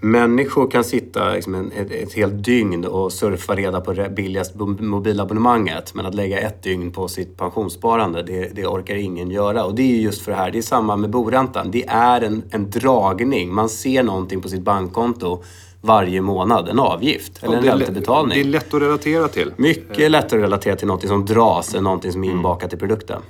[0.00, 5.94] människor kan sitta liksom en, ett, ett helt dygn och surfa reda på billigaste mobilabonnemanget.
[5.94, 9.64] Men att lägga ett dygn på sitt pensionssparande, det, det, orkar ingen göra.
[9.64, 11.70] Och det är just för det här, det är samma med boräntan.
[11.70, 13.54] Det är en, en dragning.
[13.54, 15.42] Man ser någonting på sitt bankkonto
[15.82, 18.34] varje månad, en avgift eller en räntebetalning.
[18.34, 19.52] Det är lätt att relatera till.
[19.56, 23.22] Mycket lättare att relatera till något som dras än något som är inbakat i produkten.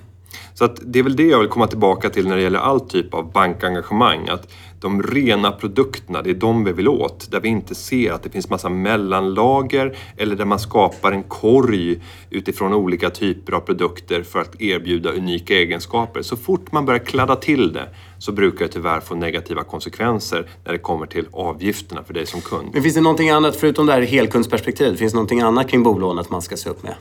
[0.60, 2.80] Så att det är väl det jag vill komma tillbaka till när det gäller all
[2.80, 4.28] typ av bankengagemang.
[4.28, 7.30] Att de rena produkterna, det är de vi vill åt.
[7.30, 12.02] Där vi inte ser att det finns massa mellanlager eller där man skapar en korg
[12.30, 16.22] utifrån olika typer av produkter för att erbjuda unika egenskaper.
[16.22, 20.72] Så fort man börjar kladda till det så brukar det tyvärr få negativa konsekvenser när
[20.72, 22.68] det kommer till avgifterna för dig som kund.
[22.72, 26.30] Men finns det någonting annat, förutom det här helkundsperspektivet, finns det någonting annat kring bolånet
[26.30, 26.94] man ska se upp med?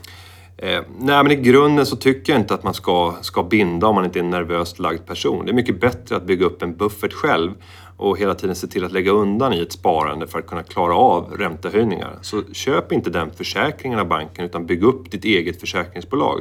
[0.62, 3.94] Eh, nej, men i grunden så tycker jag inte att man ska, ska binda om
[3.94, 5.44] man inte är en nervöst lagd person.
[5.44, 7.50] Det är mycket bättre att bygga upp en buffert själv
[7.96, 10.94] och hela tiden se till att lägga undan i ett sparande för att kunna klara
[10.94, 12.18] av räntehöjningar.
[12.22, 16.40] Så köp inte den försäkringen av banken utan bygg upp ditt eget försäkringsbolag.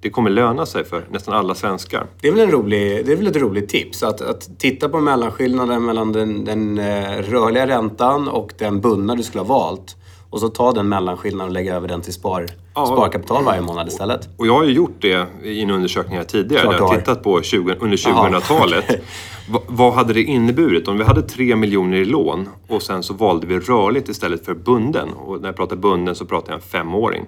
[0.00, 2.06] Det kommer löna sig för nästan alla svenskar.
[2.20, 5.00] Det är väl, en rolig, det är väl ett roligt tips att, att titta på
[5.00, 9.96] mellanskillnaden mellan den, den eh, rörliga räntan och den bundna du skulle ha valt
[10.30, 13.88] och så ta den mellanskillnaden och lägga över den till spar, ja, sparkapital varje månad
[13.88, 14.28] istället.
[14.36, 16.62] Och jag har ju gjort det i en undersökning här tidigare.
[16.62, 18.84] Klart där jag har tittat på 20, under 2000-talet.
[19.66, 23.46] vad hade det inneburit om vi hade 3 miljoner i lån och sen så valde
[23.46, 25.08] vi rörligt istället för bunden.
[25.12, 27.24] Och när jag pratar bunden så pratar jag en femåring.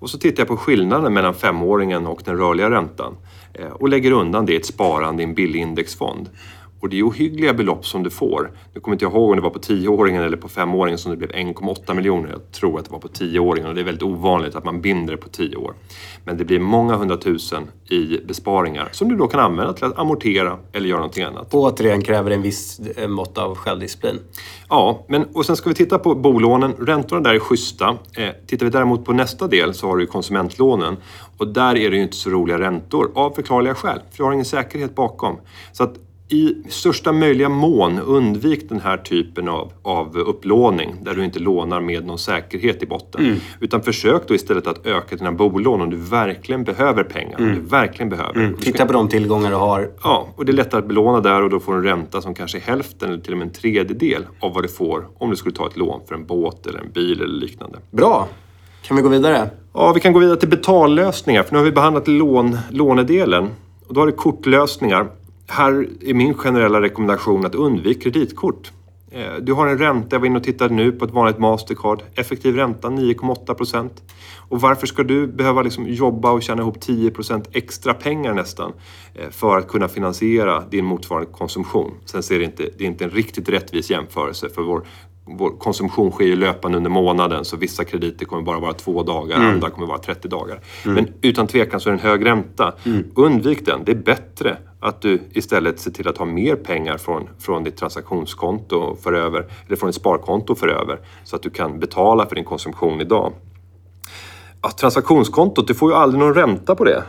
[0.00, 3.16] Och så tittar jag på skillnaden mellan femåringen och den rörliga räntan
[3.54, 6.28] eh, och lägger undan det i ett sparande i en billig indexfond.
[6.80, 8.50] Och det är ohyggliga belopp som du får.
[8.74, 11.16] Nu kommer inte jag ihåg om det var på 10-åringen eller på 5-åringen som det
[11.16, 12.30] blev 1,8 miljoner.
[12.30, 15.12] Jag tror att det var på 10-åringen och det är väldigt ovanligt att man binder
[15.12, 15.74] det på 10 år.
[16.24, 20.58] Men det blir många hundratusen i besparingar som du då kan använda till att amortera
[20.72, 21.54] eller göra någonting annat.
[21.54, 24.18] Och återigen kräver en viss eh, mått av självdisciplin.
[24.68, 26.72] Ja, men och sen ska vi titta på bolånen.
[26.78, 27.98] Räntorna där är schyssta.
[28.16, 30.96] Eh, tittar vi däremot på nästa del så har du konsumentlånen
[31.38, 34.00] och där är det ju inte så roliga räntor av förklarliga skäl.
[34.10, 35.36] För du har ingen säkerhet bakom.
[35.72, 35.94] Så att
[36.28, 41.80] i största möjliga mån undvik den här typen av, av upplåning där du inte lånar
[41.80, 43.24] med någon säkerhet i botten.
[43.26, 43.38] Mm.
[43.60, 47.38] Utan försök då istället att öka dina bolån om du verkligen behöver pengar.
[47.38, 47.50] Mm.
[47.50, 48.40] Om du verkligen behöver.
[48.40, 48.56] Mm.
[48.56, 49.90] Titta på de tillgångar du har.
[50.02, 52.34] Ja, och det är lättare att belåna där och då får du en ränta som
[52.34, 55.36] kanske är hälften eller till och med en tredjedel av vad du får om du
[55.36, 57.78] skulle ta ett lån för en båt eller en bil eller liknande.
[57.90, 58.28] Bra!
[58.82, 59.50] Kan vi gå vidare?
[59.74, 63.48] Ja, vi kan gå vidare till betallösningar för nu har vi behandlat lån, lånedelen.
[63.86, 65.06] Och då har du kortlösningar
[65.48, 68.72] här är min generella rekommendation att undvik kreditkort.
[69.10, 72.02] Eh, du har en ränta, jag var inne och tittade nu på ett vanligt Mastercard.
[72.14, 74.02] Effektiv ränta 9,8 procent.
[74.48, 78.72] Och varför ska du behöva liksom jobba och tjäna ihop 10 procent extra pengar nästan
[79.14, 81.94] eh, för att kunna finansiera din motsvarande konsumtion?
[82.04, 84.86] Sen ser det inte, det är inte en riktigt rättvis jämförelse för vår
[85.30, 89.36] vår konsumtion sker ju löpande under månaden så vissa krediter kommer bara vara två dagar,
[89.36, 89.48] mm.
[89.48, 90.60] andra kommer vara 30 dagar.
[90.84, 90.94] Mm.
[90.94, 92.74] Men utan tvekan så är det en hög ränta.
[92.84, 93.04] Mm.
[93.14, 93.84] Undvik den.
[93.84, 97.76] Det är bättre att du istället ser till att ha mer pengar från, från ditt
[97.76, 102.34] transaktionskonto för över, eller från ditt sparkonto för över så att du kan betala för
[102.34, 103.32] din konsumtion idag.
[104.62, 107.02] Ja, transaktionskontot, du får ju aldrig någon ränta på det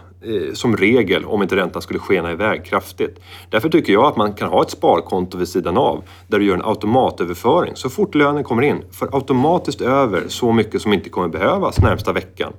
[0.54, 3.20] som regel om inte räntan skulle skena iväg kraftigt.
[3.50, 6.56] Därför tycker jag att man kan ha ett sparkonto vid sidan av där du gör
[6.56, 8.84] en automatöverföring så fort lönen kommer in.
[8.92, 12.54] För automatiskt över så mycket som inte kommer behövas närmsta veckan.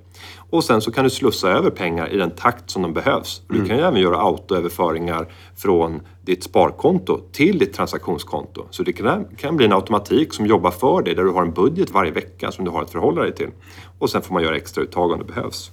[0.50, 3.42] Och sen så kan du slussa över pengar i den takt som de behövs.
[3.48, 3.68] Du mm.
[3.68, 8.66] kan ju även göra autoöverföringar från ditt sparkonto till ditt transaktionskonto.
[8.70, 11.52] Så det kan, kan bli en automatik som jobbar för dig där du har en
[11.52, 13.50] budget varje vecka som du har att förhålla dig till.
[13.98, 15.72] Och sen får man göra extra uttag om det behövs.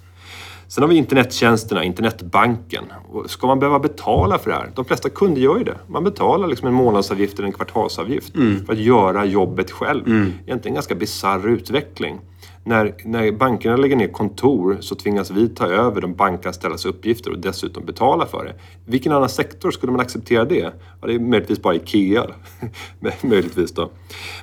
[0.68, 2.84] Sen har vi internettjänsterna, internetbanken.
[3.08, 4.70] Och ska man behöva betala för det här?
[4.74, 5.76] De flesta kunder gör ju det.
[5.86, 8.32] Man betalar liksom en månadsavgift eller en kvartalsavgift
[8.66, 10.02] för att göra jobbet själv.
[10.08, 12.20] Egentligen en ganska bisarr utveckling.
[12.68, 17.38] När, när bankerna lägger ner kontor så tvingas vi ta över de bankanställdas uppgifter och
[17.38, 18.54] dessutom betala för det.
[18.86, 20.72] Vilken annan sektor skulle man acceptera det?
[21.00, 22.26] Ja, det är möjligtvis bara IKEA.
[23.20, 23.90] möjligtvis då.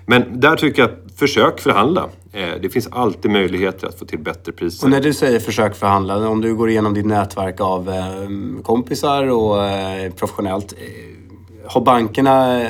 [0.06, 2.10] Men där tycker jag, försök förhandla.
[2.32, 4.88] Eh, det finns alltid möjligheter att få till bättre priser.
[4.88, 9.32] Och när du säger försök förhandla, om du går igenom ditt nätverk av eh, kompisar
[9.32, 10.74] och eh, professionellt.
[11.68, 12.68] Har bankerna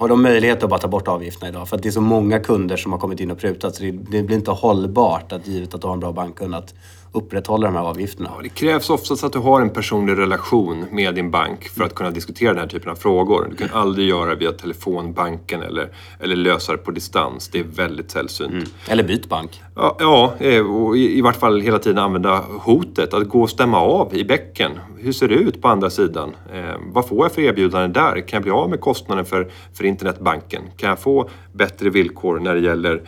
[0.00, 1.68] har de möjlighet att bara ta bort avgifterna idag?
[1.68, 3.90] För att det är så många kunder som har kommit in och prutat så det,
[3.90, 6.74] det blir inte hållbart att givet att du har en bra bankkund att
[7.12, 8.30] upprätthålla de här avgifterna.
[8.36, 11.94] Ja, Det krävs oftast att du har en personlig relation med din bank för att
[11.94, 13.46] kunna diskutera den här typen av frågor.
[13.50, 15.88] Du kan aldrig göra via telefonbanken eller,
[16.20, 17.48] eller lösa det på distans.
[17.48, 18.74] Det är väldigt sällsynt.
[18.88, 19.62] Eller byt bank.
[19.76, 23.14] Ja, ja, eh, och i, i vart fall hela tiden använda hotet.
[23.14, 24.72] Att gå och stämma av i bäcken.
[24.98, 26.36] Hur ser det ut på andra sidan?
[26.52, 28.20] Eh, vad får jag för erbjudande där?
[28.20, 30.62] Kan jag bli av med kostnaden för, för internetbanken?
[30.76, 33.02] Kan jag få bättre villkor när det gäller,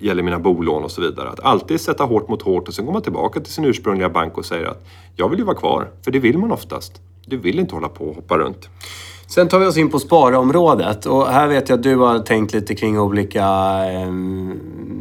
[0.00, 1.28] gäller mina bolån och så vidare?
[1.28, 4.38] Att alltid sätta hårt mot hårt och sen går man tillbaka till sin ursprungliga bank
[4.38, 4.84] och säger att
[5.16, 5.90] jag vill ju vara kvar.
[6.04, 7.00] För det vill man oftast.
[7.26, 8.68] Du vill inte hålla på och hoppa runt.
[9.26, 12.54] Sen tar vi oss in på sparområdet och här vet jag att du har tänkt
[12.54, 13.44] lite kring olika
[13.92, 14.12] eh,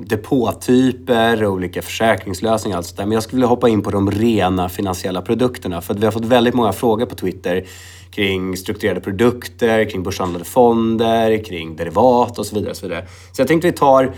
[0.05, 3.05] depåtyper, olika försäkringslösningar och allt sånt där.
[3.05, 6.11] Men jag skulle vilja hoppa in på de rena finansiella produkterna för att vi har
[6.11, 7.65] fått väldigt många frågor på Twitter
[8.11, 12.71] kring strukturerade produkter, kring börshandlade fonder, kring derivat och så vidare.
[12.71, 13.05] Och så, vidare.
[13.31, 14.13] så jag tänkte vi tar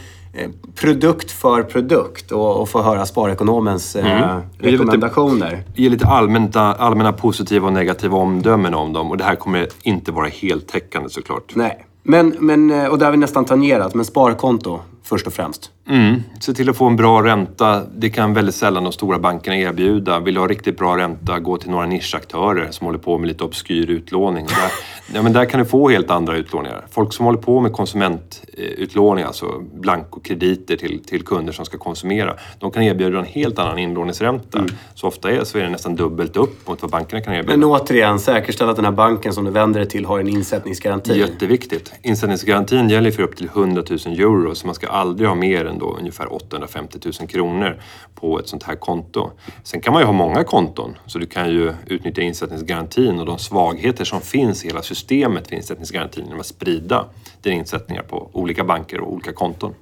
[0.76, 5.63] produkt för produkt och, och få höra sparekonomens eh, lite- rekommendationer.
[5.76, 10.12] Ge lite allmänt, allmänna positiva och negativa omdömen om dem och det här kommer inte
[10.12, 11.56] vara heltäckande såklart.
[11.56, 11.86] Nej.
[12.04, 15.72] Men, men, eh, och där har vi nästan tangerat, men sparkonto först och främst.
[15.89, 16.24] Mm.
[16.39, 17.82] Se till att få en bra ränta.
[17.96, 20.19] Det kan väldigt sällan de stora bankerna erbjuda.
[20.19, 23.43] Vill du ha riktigt bra ränta, gå till några nischaktörer som håller på med lite
[23.43, 24.46] obskyr utlåning.
[24.46, 24.72] Där,
[25.15, 26.86] ja, men där kan du få helt andra utlåningar.
[26.91, 32.72] Folk som håller på med konsumentutlåning, alltså blankokrediter till, till kunder som ska konsumera, de
[32.72, 34.65] kan erbjuda en helt annan inlåningsränta.
[34.96, 37.58] Så ofta är, så är det nästan dubbelt upp mot vad bankerna kan erbjuda.
[37.58, 41.19] Men återigen, säkerställ att den här banken som du vänder dig till har en insättningsgaranti.
[41.19, 41.93] Jätteviktigt.
[42.02, 45.79] Insättningsgarantin gäller för upp till 100 000 euro så man ska aldrig ha mer än
[45.79, 47.81] då ungefär 850 000 kronor
[48.15, 49.31] på ett sånt här konto.
[49.63, 53.38] Sen kan man ju ha många konton så du kan ju utnyttja insättningsgarantin och de
[53.39, 57.05] svagheter som finns i hela systemet för insättningsgarantin genom att sprida
[57.41, 59.73] dina insättningar på olika banker och olika konton.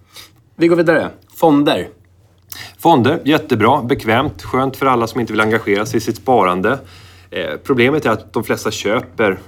[0.56, 1.10] Vi går vidare.
[1.36, 1.90] Fonder.
[2.78, 6.80] Fonder, jättebra, bekvämt, skönt för alla som inte vill engagera sig i sitt sparande.
[7.30, 9.40] Eh, problemet är att de flesta köper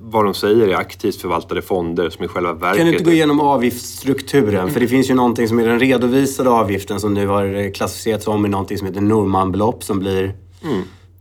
[0.00, 2.76] vad de säger är aktivt förvaltade fonder som i själva verket...
[2.76, 4.70] Kan du inte gå igenom avgiftsstrukturen?
[4.70, 8.46] För det finns ju någonting som är den redovisade avgiften som nu har klassificerats om
[8.46, 10.34] i någonting som heter Normanbelopp som blir...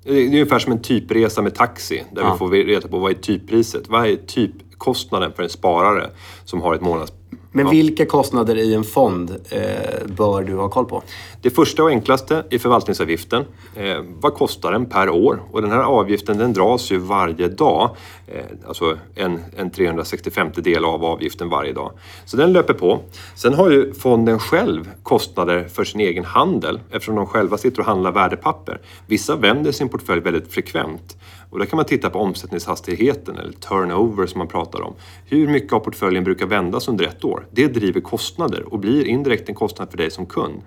[0.04, 2.32] Det är ungefär som en typresa med taxi där Ja.
[2.32, 3.84] vi får reda på vad är typpriset.
[3.88, 6.10] Vad är typkostnaden för en sparare
[6.46, 7.14] som har ett månads...
[7.52, 7.72] Men Ja.
[7.72, 11.04] vilka kostnader i en fond eh, bör du ha koll på?
[11.42, 13.46] Det första och enklaste är förvaltningsavgiften.
[13.76, 15.42] Eh, vad kostar den per år?
[15.52, 17.90] Och den här avgiften den dras ju varje dag.
[18.28, 21.92] Eh, alltså en, en 365 del av avgiften varje dag.
[22.26, 23.00] Så den löper på.
[23.36, 27.86] Sen har ju fonden själv kostnader för sin egen handel eftersom de själva sitter och
[27.86, 28.80] handlar värdepapper.
[29.08, 31.18] Vissa vänder sin portfölj väldigt frekvent.
[31.50, 34.94] Och där kan man titta på omsättningshastigheten eller turnover som man pratar om.
[35.26, 37.48] Hur mycket av portföljen brukar vändas under ett år?
[37.52, 40.62] Det driver kostnader och blir indirekt en kostnad för dig som kund.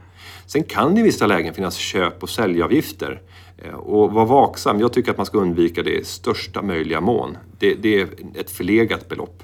[0.46, 3.22] Sen kan det i vissa lägen finnas köp och säljavgifter.
[3.58, 4.80] Eh, Och var vaksam.
[4.80, 7.36] Jag tycker att man ska undvika det i största möjliga mån.
[7.58, 9.42] Det, det är ett förlegat belopp.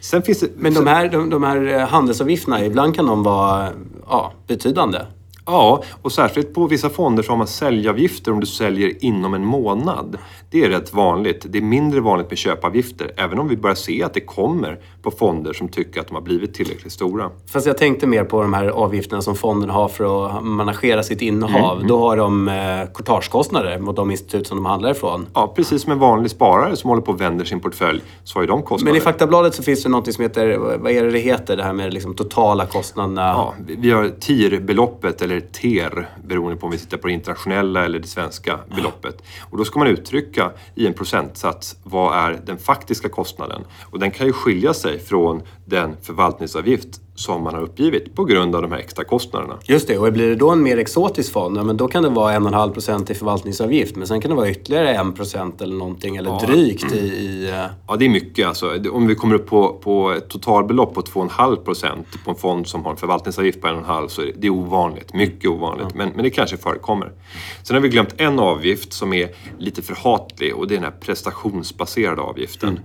[0.00, 0.48] Sen finns det...
[0.56, 3.68] Men de här, de, de här eh, handelsavgifterna, ibland kan de vara
[4.08, 4.98] ja, betydande.
[5.46, 9.44] Ja, och särskilt på vissa fonder så har man säljavgifter om du säljer inom en
[9.44, 10.18] månad.
[10.50, 11.46] Det är rätt vanligt.
[11.48, 15.10] Det är mindre vanligt med köpavgifter, även om vi börjar se att det kommer på
[15.10, 17.30] fonder som tycker att de har blivit tillräckligt stora.
[17.52, 21.22] Fast jag tänkte mer på de här avgifterna som fonden har för att managera sitt
[21.22, 21.76] innehav.
[21.76, 22.54] Mm, Då har de eh,
[22.94, 25.26] courtagekostnader mot de institut som de handlar ifrån.
[25.34, 28.42] Ja, precis som en vanlig sparare som håller på och vänder sin portfölj så har
[28.42, 28.92] ju de kostnader.
[28.92, 31.62] Men i faktabladet så finns det något som heter, vad är det det heter, det
[31.62, 33.22] här med liksom totala kostnaderna.
[33.22, 37.84] Ja, vi- vi har TIR-beloppet eller TER beroende på om vi tittar på det internationella
[37.84, 39.22] eller det svenska beloppet.
[39.50, 43.64] Och då ska man uttrycka i en procentsats vad är den faktiska kostnaden.
[43.90, 48.54] Och den kan ju skilja sig från den förvaltningsavgift som man har uppgivit på grund
[48.56, 49.58] av de här extra kostnaderna.
[49.64, 52.08] Just det, och blir det då en mer exotisk fond, ja, men då kan det
[52.08, 53.96] vara 1,5 procent i förvaltningsavgift.
[53.96, 56.40] Men sen kan det vara ytterligare 1 procent eller någonting, eller Ja.
[56.46, 56.96] drygt i...
[56.98, 58.46] i eh, Ja, det är mycket.
[58.46, 62.66] Alltså, om vi kommer upp på, på ett totalbelopp på 2,5 procent på en fond
[62.68, 65.14] som har en förvaltningsavgift på 1,5 så är det, det är ovanligt.
[65.14, 65.94] Mycket ovanligt.
[65.94, 67.12] Men, men det kanske förekommer.
[67.62, 69.28] Sen har vi glömt en avgift som är
[69.58, 72.80] lite förhatlig och det är den här prestationsbaserade avgiften.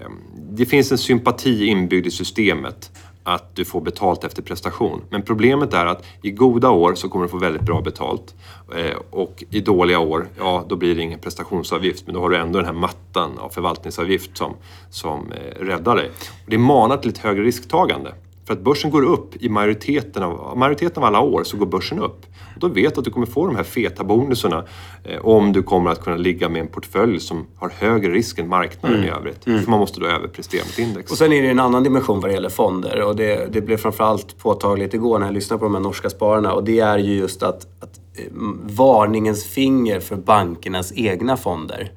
[0.00, 0.12] Ehm,
[0.50, 2.90] Det finns en sympati inbyggd i systemet
[3.34, 5.02] att du får betalt efter prestation.
[5.10, 8.34] Men problemet är att i goda år så kommer du få väldigt bra betalt.
[8.76, 12.06] Eh, och i dåliga år, ja då blir det ingen prestationsavgift.
[12.06, 14.54] Men då har du ändå den här mattan av förvaltningsavgift som,
[14.90, 16.10] som eh, räddar dig.
[16.44, 18.14] Och det manar till ett högre risktagande.
[18.48, 21.98] För att börsen går upp i majoriteten av, majoriteten av alla år så går börsen
[21.98, 22.26] upp.
[22.54, 24.64] Och då vet du att du kommer få de här feta bonusarna
[25.04, 28.48] eh, om du kommer att kunna ligga med en portfölj som har högre risk än
[28.48, 29.44] marknaden i övrigt.
[29.44, 31.10] För man måste då överprestera mot index.
[31.10, 33.02] Och sen är det en annan dimension vad det gäller fonder.
[33.02, 36.52] Och det, det blev framförallt påtagligt igår när jag lyssnade på de här norska spararna.
[36.52, 38.24] Och det är ju just att, att eh,
[38.62, 41.92] varningens finger för bankernas egna fonder.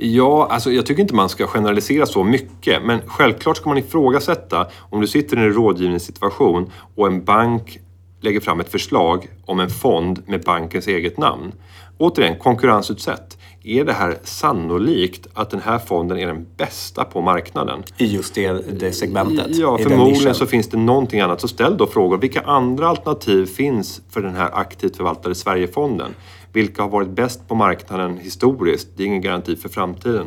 [0.00, 2.82] Ja, alltså jag tycker inte man ska generalisera så mycket.
[2.82, 7.78] Men självklart ska man ifrågasätta om du sitter i en rådgivningssituation och en bank
[8.20, 11.52] lägger fram ett förslag om en fond med bankens eget namn.
[11.98, 13.38] Återigen, konkurrensutsätt.
[13.64, 17.82] Är det här sannolikt att den här fonden är den bästa på marknaden?
[17.96, 19.56] I just det, det segmentet.
[19.56, 21.40] Ja, förmodligen så finns det någonting annat.
[21.40, 22.18] Så ställ då frågor.
[22.18, 26.14] Vilka andra alternativ finns för den här aktivt förvaltade Sverigefonden?
[26.58, 28.88] Vilka har varit bäst på marknaden historiskt?
[28.96, 30.26] Det är ingen garanti för framtiden.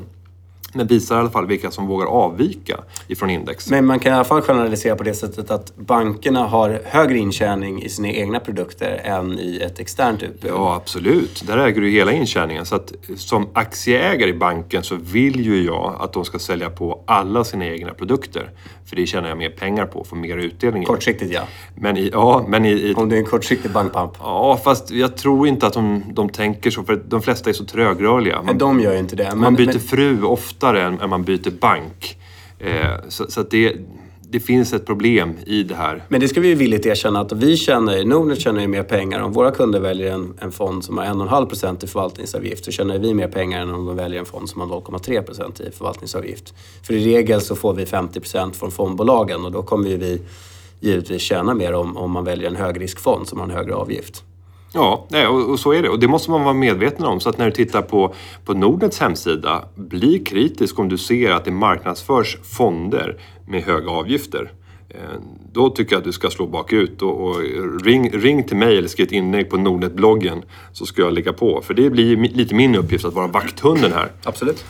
[0.73, 3.69] Men visar i alla fall vilka som vågar avvika ifrån index.
[3.69, 7.83] Men man kan i alla fall generalisera på det sättet att bankerna har högre intjäning
[7.83, 10.51] i sina egna produkter än i ett externt utbud.
[10.51, 11.43] Ja, absolut.
[11.47, 12.65] Där äger du hela intjäningen.
[12.65, 17.03] Så att som aktieägare i banken så vill ju jag att de ska sälja på
[17.05, 18.49] alla sina egna produkter.
[18.91, 20.85] För det tjänar jag mer pengar på, får mer utdelning.
[20.85, 21.41] Kortsiktigt ja.
[21.75, 24.11] Men i, ja, men i, i Om det är en kortsiktig bankpump.
[24.19, 27.65] Ja, fast jag tror inte att de, de tänker så, för de flesta är så
[27.65, 28.35] trögrörliga.
[28.35, 29.29] Men Man, de gör ju inte det.
[29.29, 30.23] Men, man byter men, fru
[30.61, 32.17] oftare än, än man byter bank.
[32.59, 33.75] Eh, så så att det,
[34.21, 36.03] det finns ett problem i det här.
[36.09, 39.19] men det ska vi ju villigt erkänna att vi tjänar, Nordnet tjänar ju mer pengar.
[39.19, 42.97] Om våra kunder väljer en, en fond som har 1,5 procent i förvaltningsavgift så tjänar
[42.97, 46.53] vi mer pengar än om de väljer en fond som har 0,3 procent i förvaltningsavgift.
[46.83, 50.21] För i regel så får vi 50 procent från fondbolagen och då kommer ju vi
[50.79, 54.23] givetvis tjäna mer om, om man väljer en högriskfond som har en högre avgift.
[54.73, 55.89] Ja, och, så är det.
[55.89, 57.19] Och det måste man vara medveten om.
[57.19, 58.13] Så att när du tittar på,
[58.45, 64.51] på Nordnets hemsida, bli kritisk om du ser att det marknadsförs fonder med höga avgifter.
[64.89, 64.97] Eh,
[65.53, 67.35] då tycker jag att du ska slå bakut och, och
[67.83, 71.61] ring, ring till mig eller skriv ett inlägg på Nordnet-bloggen så ska jag lägga på.
[71.61, 74.11] För det blir lite min uppgift att vara vakthunden här.
[74.23, 74.65] Absolut.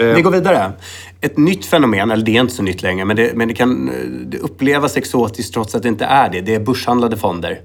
[0.00, 0.72] Vi går vidare.
[1.20, 3.88] Ett nytt fenomen, eller det är inte så nytt längre, men det, men det kan
[3.88, 6.40] eh, det upplevas exotiskt trots att det inte är det.
[6.40, 7.60] Det är börshandlade fonder.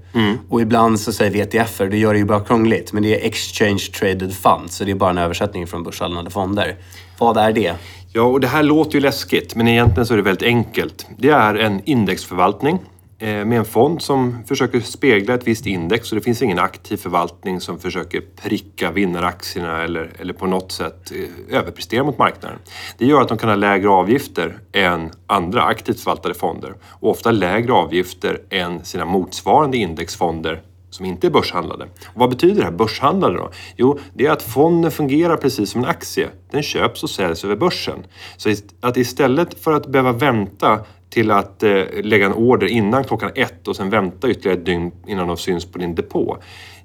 [0.50, 2.94] Och ibland så säger vi ETFer, det gör det ju bara krångligt.
[2.94, 6.76] Men det är Exchange Traded Funds, så det är bara en översättning från börshandlade fonder.
[7.18, 7.74] Vad är det?
[8.14, 11.08] Ja, och det här låter ju läskigt, men egentligen så är det väldigt enkelt.
[11.18, 12.82] Det är en indexförvaltning eh,
[13.20, 16.98] Eh, med en fond som försöker spegla ett visst index och det finns ingen aktiv
[16.98, 22.60] förvaltning som försöker pricka vinnaraktierna eller, eller på något sätt eh, överprestera mot marknaden.
[22.98, 27.32] Det gör att de kan ha lägre avgifter än andra aktivt förvaltade fonder och ofta
[27.32, 31.84] lägre avgifter än sina motsvarande indexfonder som inte är börshandlade.
[32.06, 33.52] Och vad betyder det här börshandlade då?
[33.76, 36.30] Jo, det är att fonden fungerar precis som en aktie.
[36.52, 38.06] Den köps och säljs över börsen.
[38.38, 40.80] Så att istället för att behöva vänta
[41.16, 44.92] till att eh, lägga en order innan klockan ett och sen vänta ytterligare ett dygn
[45.08, 46.38] innan de syns på din depå.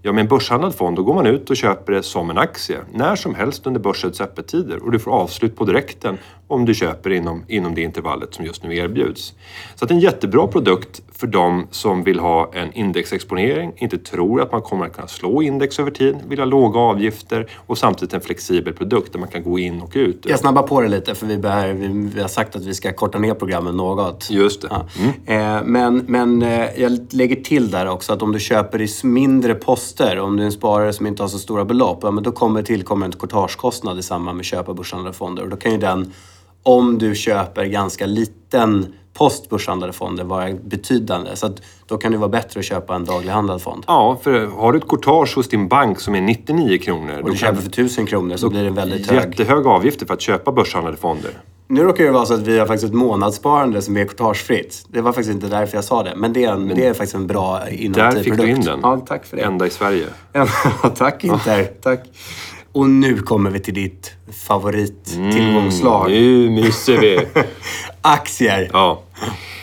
[0.03, 2.79] Ja, med en börshandlad fond då går man ut och köper det som en aktie
[2.93, 6.19] när som helst under börsens öppettider och du får avslut på direkten
[6.51, 9.35] om du köper inom, inom det intervallet som just nu erbjuds.
[9.75, 14.53] Så att en jättebra produkt för de som vill ha en indexexponering, inte tror att
[14.53, 18.21] man kommer att kunna slå index över tid, vill ha låga avgifter och samtidigt en
[18.21, 20.27] flexibel produkt där man kan gå in och ut.
[20.29, 22.93] Jag snabbar på det lite, för vi, behöver, vi, vi har sagt att vi ska
[22.93, 24.31] korta ner programmen något.
[24.31, 24.69] Just det.
[24.71, 24.87] Ja.
[25.35, 29.55] Eh, men men eh, jag lägger till där också att om du köper i mindre
[29.55, 32.33] poster, om du är en sparare som inte har så stora belopp, ja, men då
[32.33, 35.43] kommer tillkommer en courtagekostnad i samband med köp av börshandlade fonder.
[35.43, 36.13] Och då kan ju den,
[36.63, 41.37] om du köper ganska liten post börshandlade fonder, vara betydande.
[41.37, 41.51] Så
[41.87, 43.85] då kan det vara bättre att köpa en daglighandlad fond.
[43.87, 47.31] Ja, för har du ett courtage hos din bank som är 99 kronor, Och du
[47.31, 49.19] kan köper för 1000 kronor så blir det väldigt hög.
[49.31, 51.31] jättehöga avgifter för att köpa börshandlade fonder.
[51.69, 54.85] Nu råkar det vara så att vi har faktiskt ett månadssparande som är courtagefritt.
[54.89, 56.13] Det var faktiskt inte därför jag sa det.
[56.17, 58.47] Men det är, en, det är faktiskt en bra Där innovativ fick produkt.
[58.47, 58.81] du in den.
[58.83, 59.43] Ja, tack för det.
[59.43, 60.07] Enda i Sverige.
[60.33, 60.47] Ja,
[60.97, 61.65] tack Inter.
[61.83, 62.01] Tack.
[62.73, 64.13] Och nu kommer vi till ditt
[64.47, 66.11] favorittillgångsslag.
[66.11, 67.21] Nu myser vi.
[68.03, 68.71] Aktier.
[68.73, 69.03] Ja.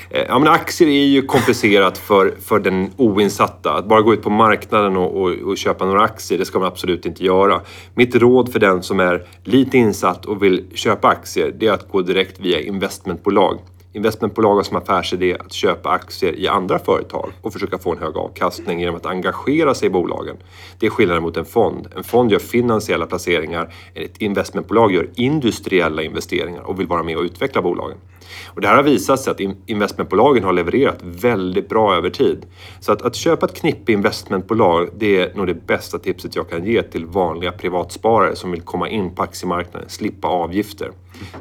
[0.10, 3.74] Eh, Ja, men aktier är ju komplicerat för, för den oinsatta.
[3.74, 6.68] Att bara gå ut på marknaden och, och, och köpa några aktier, det ska man
[6.68, 7.62] absolut inte göra.
[7.96, 11.92] Mitt råd för den som är lite insatt och vill köpa aktier, det är att
[11.92, 13.60] gå direkt via investmentbolag.
[13.94, 18.18] Investmentbolag har som affärsidé att köpa aktier i andra företag och försöka få en hög
[18.18, 20.38] avkastning genom att engagera sig i bolagen.
[20.80, 21.88] Det är skillnaden mot en fond.
[21.96, 27.24] En fond gör finansiella placeringar, ett investmentbolag gör industriella investeringar och vill vara med och
[27.24, 27.98] utveckla bolagen.
[28.46, 32.46] Och det här har visat sig att investmentbolagen har levererat väldigt bra över tid.
[32.80, 36.66] Så att, att köpa ett knippe investmentbolag, det är nog det bästa tipset jag kan
[36.66, 40.92] ge till vanliga privatsparare som vill komma in på aktiemarknaden, slippa avgifter.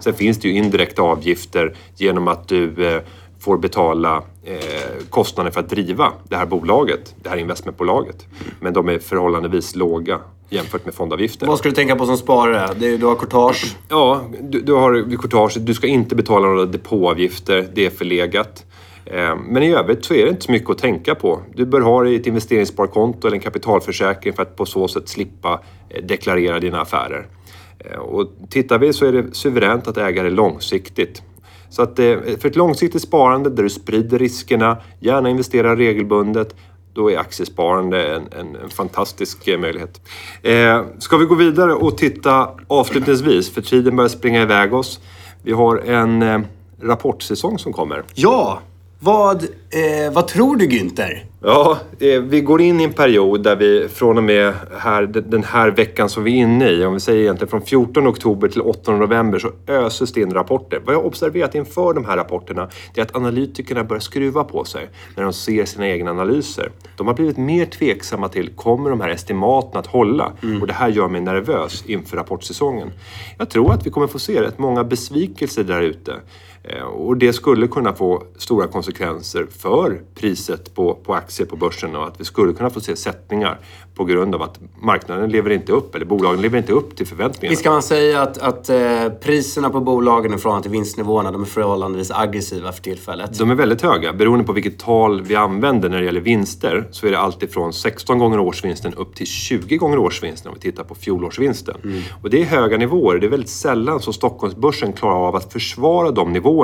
[0.00, 3.02] Sen finns det ju indirekta avgifter genom att du eh,
[3.40, 4.56] får betala eh,
[5.10, 8.26] kostnader för att driva det här bolaget, det här investmentbolaget.
[8.60, 11.46] Men de är förhållandevis låga jämfört med fondavgifter.
[11.46, 12.58] Vad ska du tänka på som sparare?
[12.58, 13.76] Är, du har courtage.
[13.88, 18.64] Ja, du, du har courtage, du ska inte betala några depåavgifter, det är förlegat.
[19.04, 21.40] Eh, Men i övrigt så är det inte så mycket att tänka på.
[21.54, 26.04] Du bör ha ett investeringssparkonto eller en kapitalförsäkring för att på så sätt slippa eh,
[26.04, 27.26] deklarera dina affärer.
[27.78, 31.22] Eh, och tittar vi så är det suveränt att äga det långsiktigt.
[31.70, 36.54] Så att eh, för ett långsiktigt sparande där du sprider riskerna, gärna investerar regelbundet,
[36.96, 40.00] då är aktiesparande en, en, en fantastisk eh, möjlighet.
[40.42, 45.00] Eh, ska vi gå vidare och titta avslutningsvis, för tiden börjar springa iväg oss.
[45.42, 46.40] Vi har en eh,
[46.82, 48.04] rapportsäsong som kommer.
[48.14, 48.60] Ja!
[48.98, 51.24] Vad, eh, vad tror du Günther?
[51.42, 55.44] Ja, eh, vi går in i en period där vi från och med här, den
[55.44, 58.60] här veckan som vi är inne i, om vi säger egentligen från 14 oktober till
[58.60, 60.80] 8 november, så öses det in rapporter.
[60.84, 64.64] Vad jag har observerat inför de här rapporterna, det är att analytikerna börjar skruva på
[64.64, 66.70] sig när de ser sina egna analyser.
[66.96, 70.32] De har blivit mer tveksamma till, kommer de här estimaten att hålla?
[70.60, 72.92] Och det här gör mig nervös inför rapportsäsongen.
[73.38, 76.14] Jag tror att vi kommer få se rätt många besvikelser där ute.
[76.68, 81.96] Eh, Och det skulle kunna få stora konsekvenser för priset på, på aktier på börsen
[81.96, 83.58] och att vi skulle kunna få se sättningar
[83.94, 87.50] på grund av att marknaden lever inte upp, eller bolagen lever inte upp till förväntningarna.
[87.50, 91.42] Visst kan man säga att, att eh, priserna på bolagen i förhållande till vinstnivåerna, de
[91.42, 93.38] är förhållandevis aggressiva för tillfället.
[93.38, 94.12] De är väldigt höga.
[94.12, 98.18] Beroende på vilket tal vi använder när det gäller vinster så är det alltifrån 16
[98.18, 101.74] gånger årsvinsten upp till 20 gånger årsvinsten om vi tittar på fjolårsvinsten.
[102.22, 103.18] Och det är höga nivåer.
[103.18, 106.55] Det är väldigt sällan som Stockholmsbörsen klarar av att försvara de nivåerna.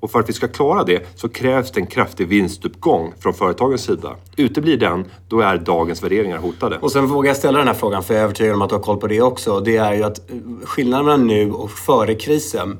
[0.00, 3.82] Och för att vi ska klara det så krävs det en kraftig vinstuppgång från företagens
[3.82, 4.16] sida.
[4.36, 6.78] Uteblir den, då är dagens värderingar hotade.
[6.78, 8.74] Och sen vågar jag ställa den här frågan, för jag är övertygad om att du
[8.74, 9.60] har koll på det också.
[9.60, 12.78] Det är ju att eh, skillnaden mellan nu och före krisen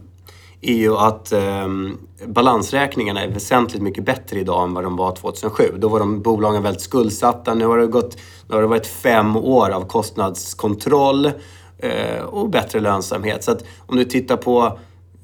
[0.60, 1.68] är ju att eh,
[2.26, 5.64] balansräkningarna är väsentligt mycket bättre idag än vad de var 2007.
[5.78, 7.54] Då var de bolagen väldigt skuldsatta.
[7.54, 8.16] Nu har det, gått,
[8.48, 11.26] nu har det varit fem år av kostnadskontroll
[11.78, 13.44] eh, och bättre lönsamhet.
[13.44, 14.78] Så att om du tittar på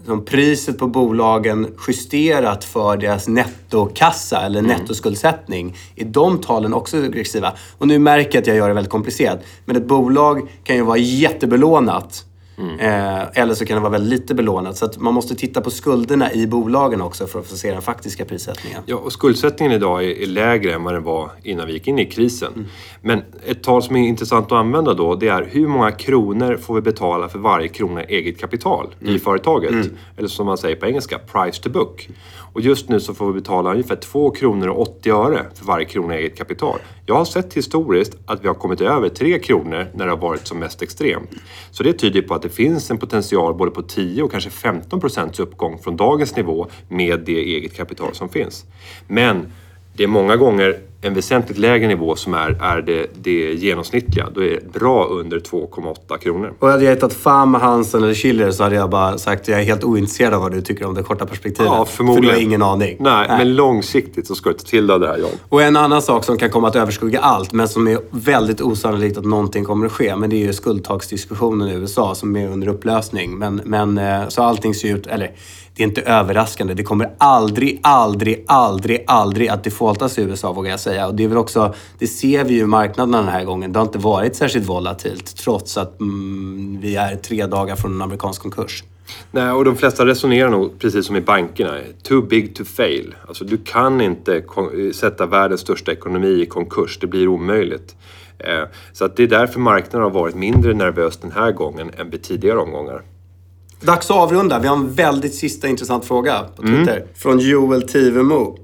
[0.07, 5.77] som priset på bolagen justerat för deras nettokassa eller nettoskuldsättning.
[5.97, 7.53] Är de talen också aggressiva?
[7.79, 9.45] Och nu märker jag att jag gör det väldigt komplicerat.
[9.65, 12.25] Men ett bolag kan ju vara jättebelånat.
[12.59, 14.77] Eh, eller så kan det vara väldigt lite belånat.
[14.77, 17.83] Så att man måste titta på skulderna i bolagen också för att få se den
[17.83, 18.83] faktiska prissättningen.
[18.87, 21.99] Ja, och skuldsättningen idag är, är lägre än vad den var innan vi gick in
[21.99, 22.69] i krisen.
[23.01, 26.75] Men ett tal som är intressant att använda då, det är hur många kronor får
[26.75, 29.91] vi betala för varje krona eget kapital i företaget?
[30.17, 32.09] Eller som man säger på engelska, price to book.
[32.55, 35.85] Och just nu så får vi betala ungefär 2 kronor och 80 öre för varje
[35.85, 36.79] krona eget kapital.
[37.07, 40.47] Jag har sett historiskt att vi har kommit över 3 kronor när det har varit
[40.47, 41.31] som mest extremt.
[41.71, 45.01] Så det tyder på att det finns en potential både på 10 och kanske 15
[45.01, 48.65] procents uppgång från dagens nivå med det eget kapital som finns.
[49.09, 49.53] Men
[49.97, 54.29] det är många gånger en väsentligt lägre nivå som är, är det, det genomsnittliga.
[54.35, 56.53] Då är det bra under 2,8 kronor.
[56.59, 59.61] Och hade jag hetat Fam, Hansen eller Schiller så hade jag bara sagt att jag
[59.61, 61.73] är helt ointresserad av vad du tycker om det korta perspektivet.
[61.73, 62.25] Ja, förmodligen.
[62.25, 62.97] För du har ingen aning.
[63.01, 65.31] Nej, men långsiktigt så ska du ta till dig det här, John.
[65.49, 69.19] Och en annan sak som kan komma att överskugga allt, men som är väldigt osannolikt
[69.19, 72.69] att någonting kommer att ske, men det är ju skuldtaksdiskussionen i USA som är under
[72.69, 73.39] upplösning.
[73.39, 75.31] Men, men eh, så allting ser ut, eller
[75.75, 76.75] det är inte överraskande.
[76.75, 81.07] Det kommer aldrig, aldrig, aldrig, aldrig att defaultas i USA vågar jag säga.
[81.07, 83.73] Och det är väl också, det ser vi ju i marknaden den här gången.
[83.73, 88.03] Det har inte varit särskilt volatilt trots att mm, vi är tre dagar från en
[88.03, 88.85] amerikansk konkurs.
[89.31, 91.79] Nej, och de flesta resonerar nog precis som i bankerna.
[92.03, 93.15] Too big to fail.
[93.29, 94.43] Alltså, du kan inte
[94.95, 96.99] sätta världens största ekonomi i konkurs.
[97.01, 97.97] Det blir omöjligt.
[98.39, 102.11] Eh, så att det är därför marknaden har varit mindre nervös den här gången än
[102.11, 103.03] vid tidigare omgångar.
[103.83, 104.59] Dags att avrunda.
[104.59, 107.05] Vi har en väldigt sista intressant fråga på Twitter.
[107.15, 108.59] Från Joel Tivemo.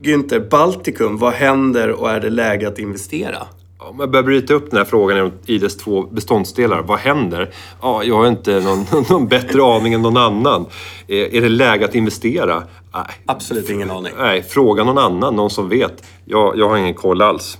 [0.00, 3.38] Günther, Baltikum, vad händer och är det läge att investera?
[3.78, 6.82] Om jag börjar bryta upp den här frågan i dess två beståndsdelar.
[6.82, 7.50] Vad händer?
[7.82, 10.66] Ja, jag har inte någon, någon bättre aning än någon annan.
[11.08, 12.62] Är, är det läge att investera?
[12.94, 14.12] Nej, Absolut ingen aning.
[14.18, 16.04] Nej, fråga någon annan, någon som vet.
[16.24, 17.58] Jag, jag har ingen koll alls.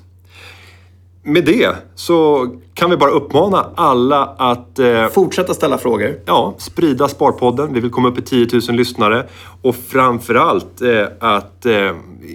[1.27, 6.21] Med det så kan vi bara uppmana alla att eh, Fortsätta ställa frågor.
[6.27, 7.73] ja, sprida Sparpodden.
[7.73, 9.27] Vi vill komma upp i 10 000 lyssnare.
[9.63, 11.91] Och framförallt eh, att eh,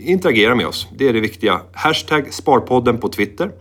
[0.06, 0.88] interagera med oss.
[0.98, 1.62] Det är det viktiga.
[1.74, 3.52] Hashtag Sparpodden på Twitter.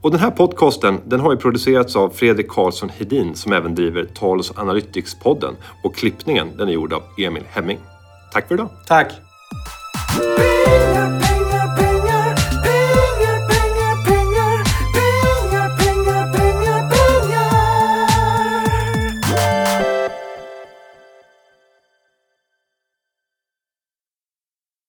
[0.00, 4.04] Och den här podcasten den har ju producerats av Fredrik Karlsson Hedin som även driver
[4.04, 5.54] Tals Analytics-podden.
[5.84, 7.78] Och klippningen den är gjord av Emil Hemming.
[8.32, 8.68] Tack för idag!
[8.86, 9.12] Tack!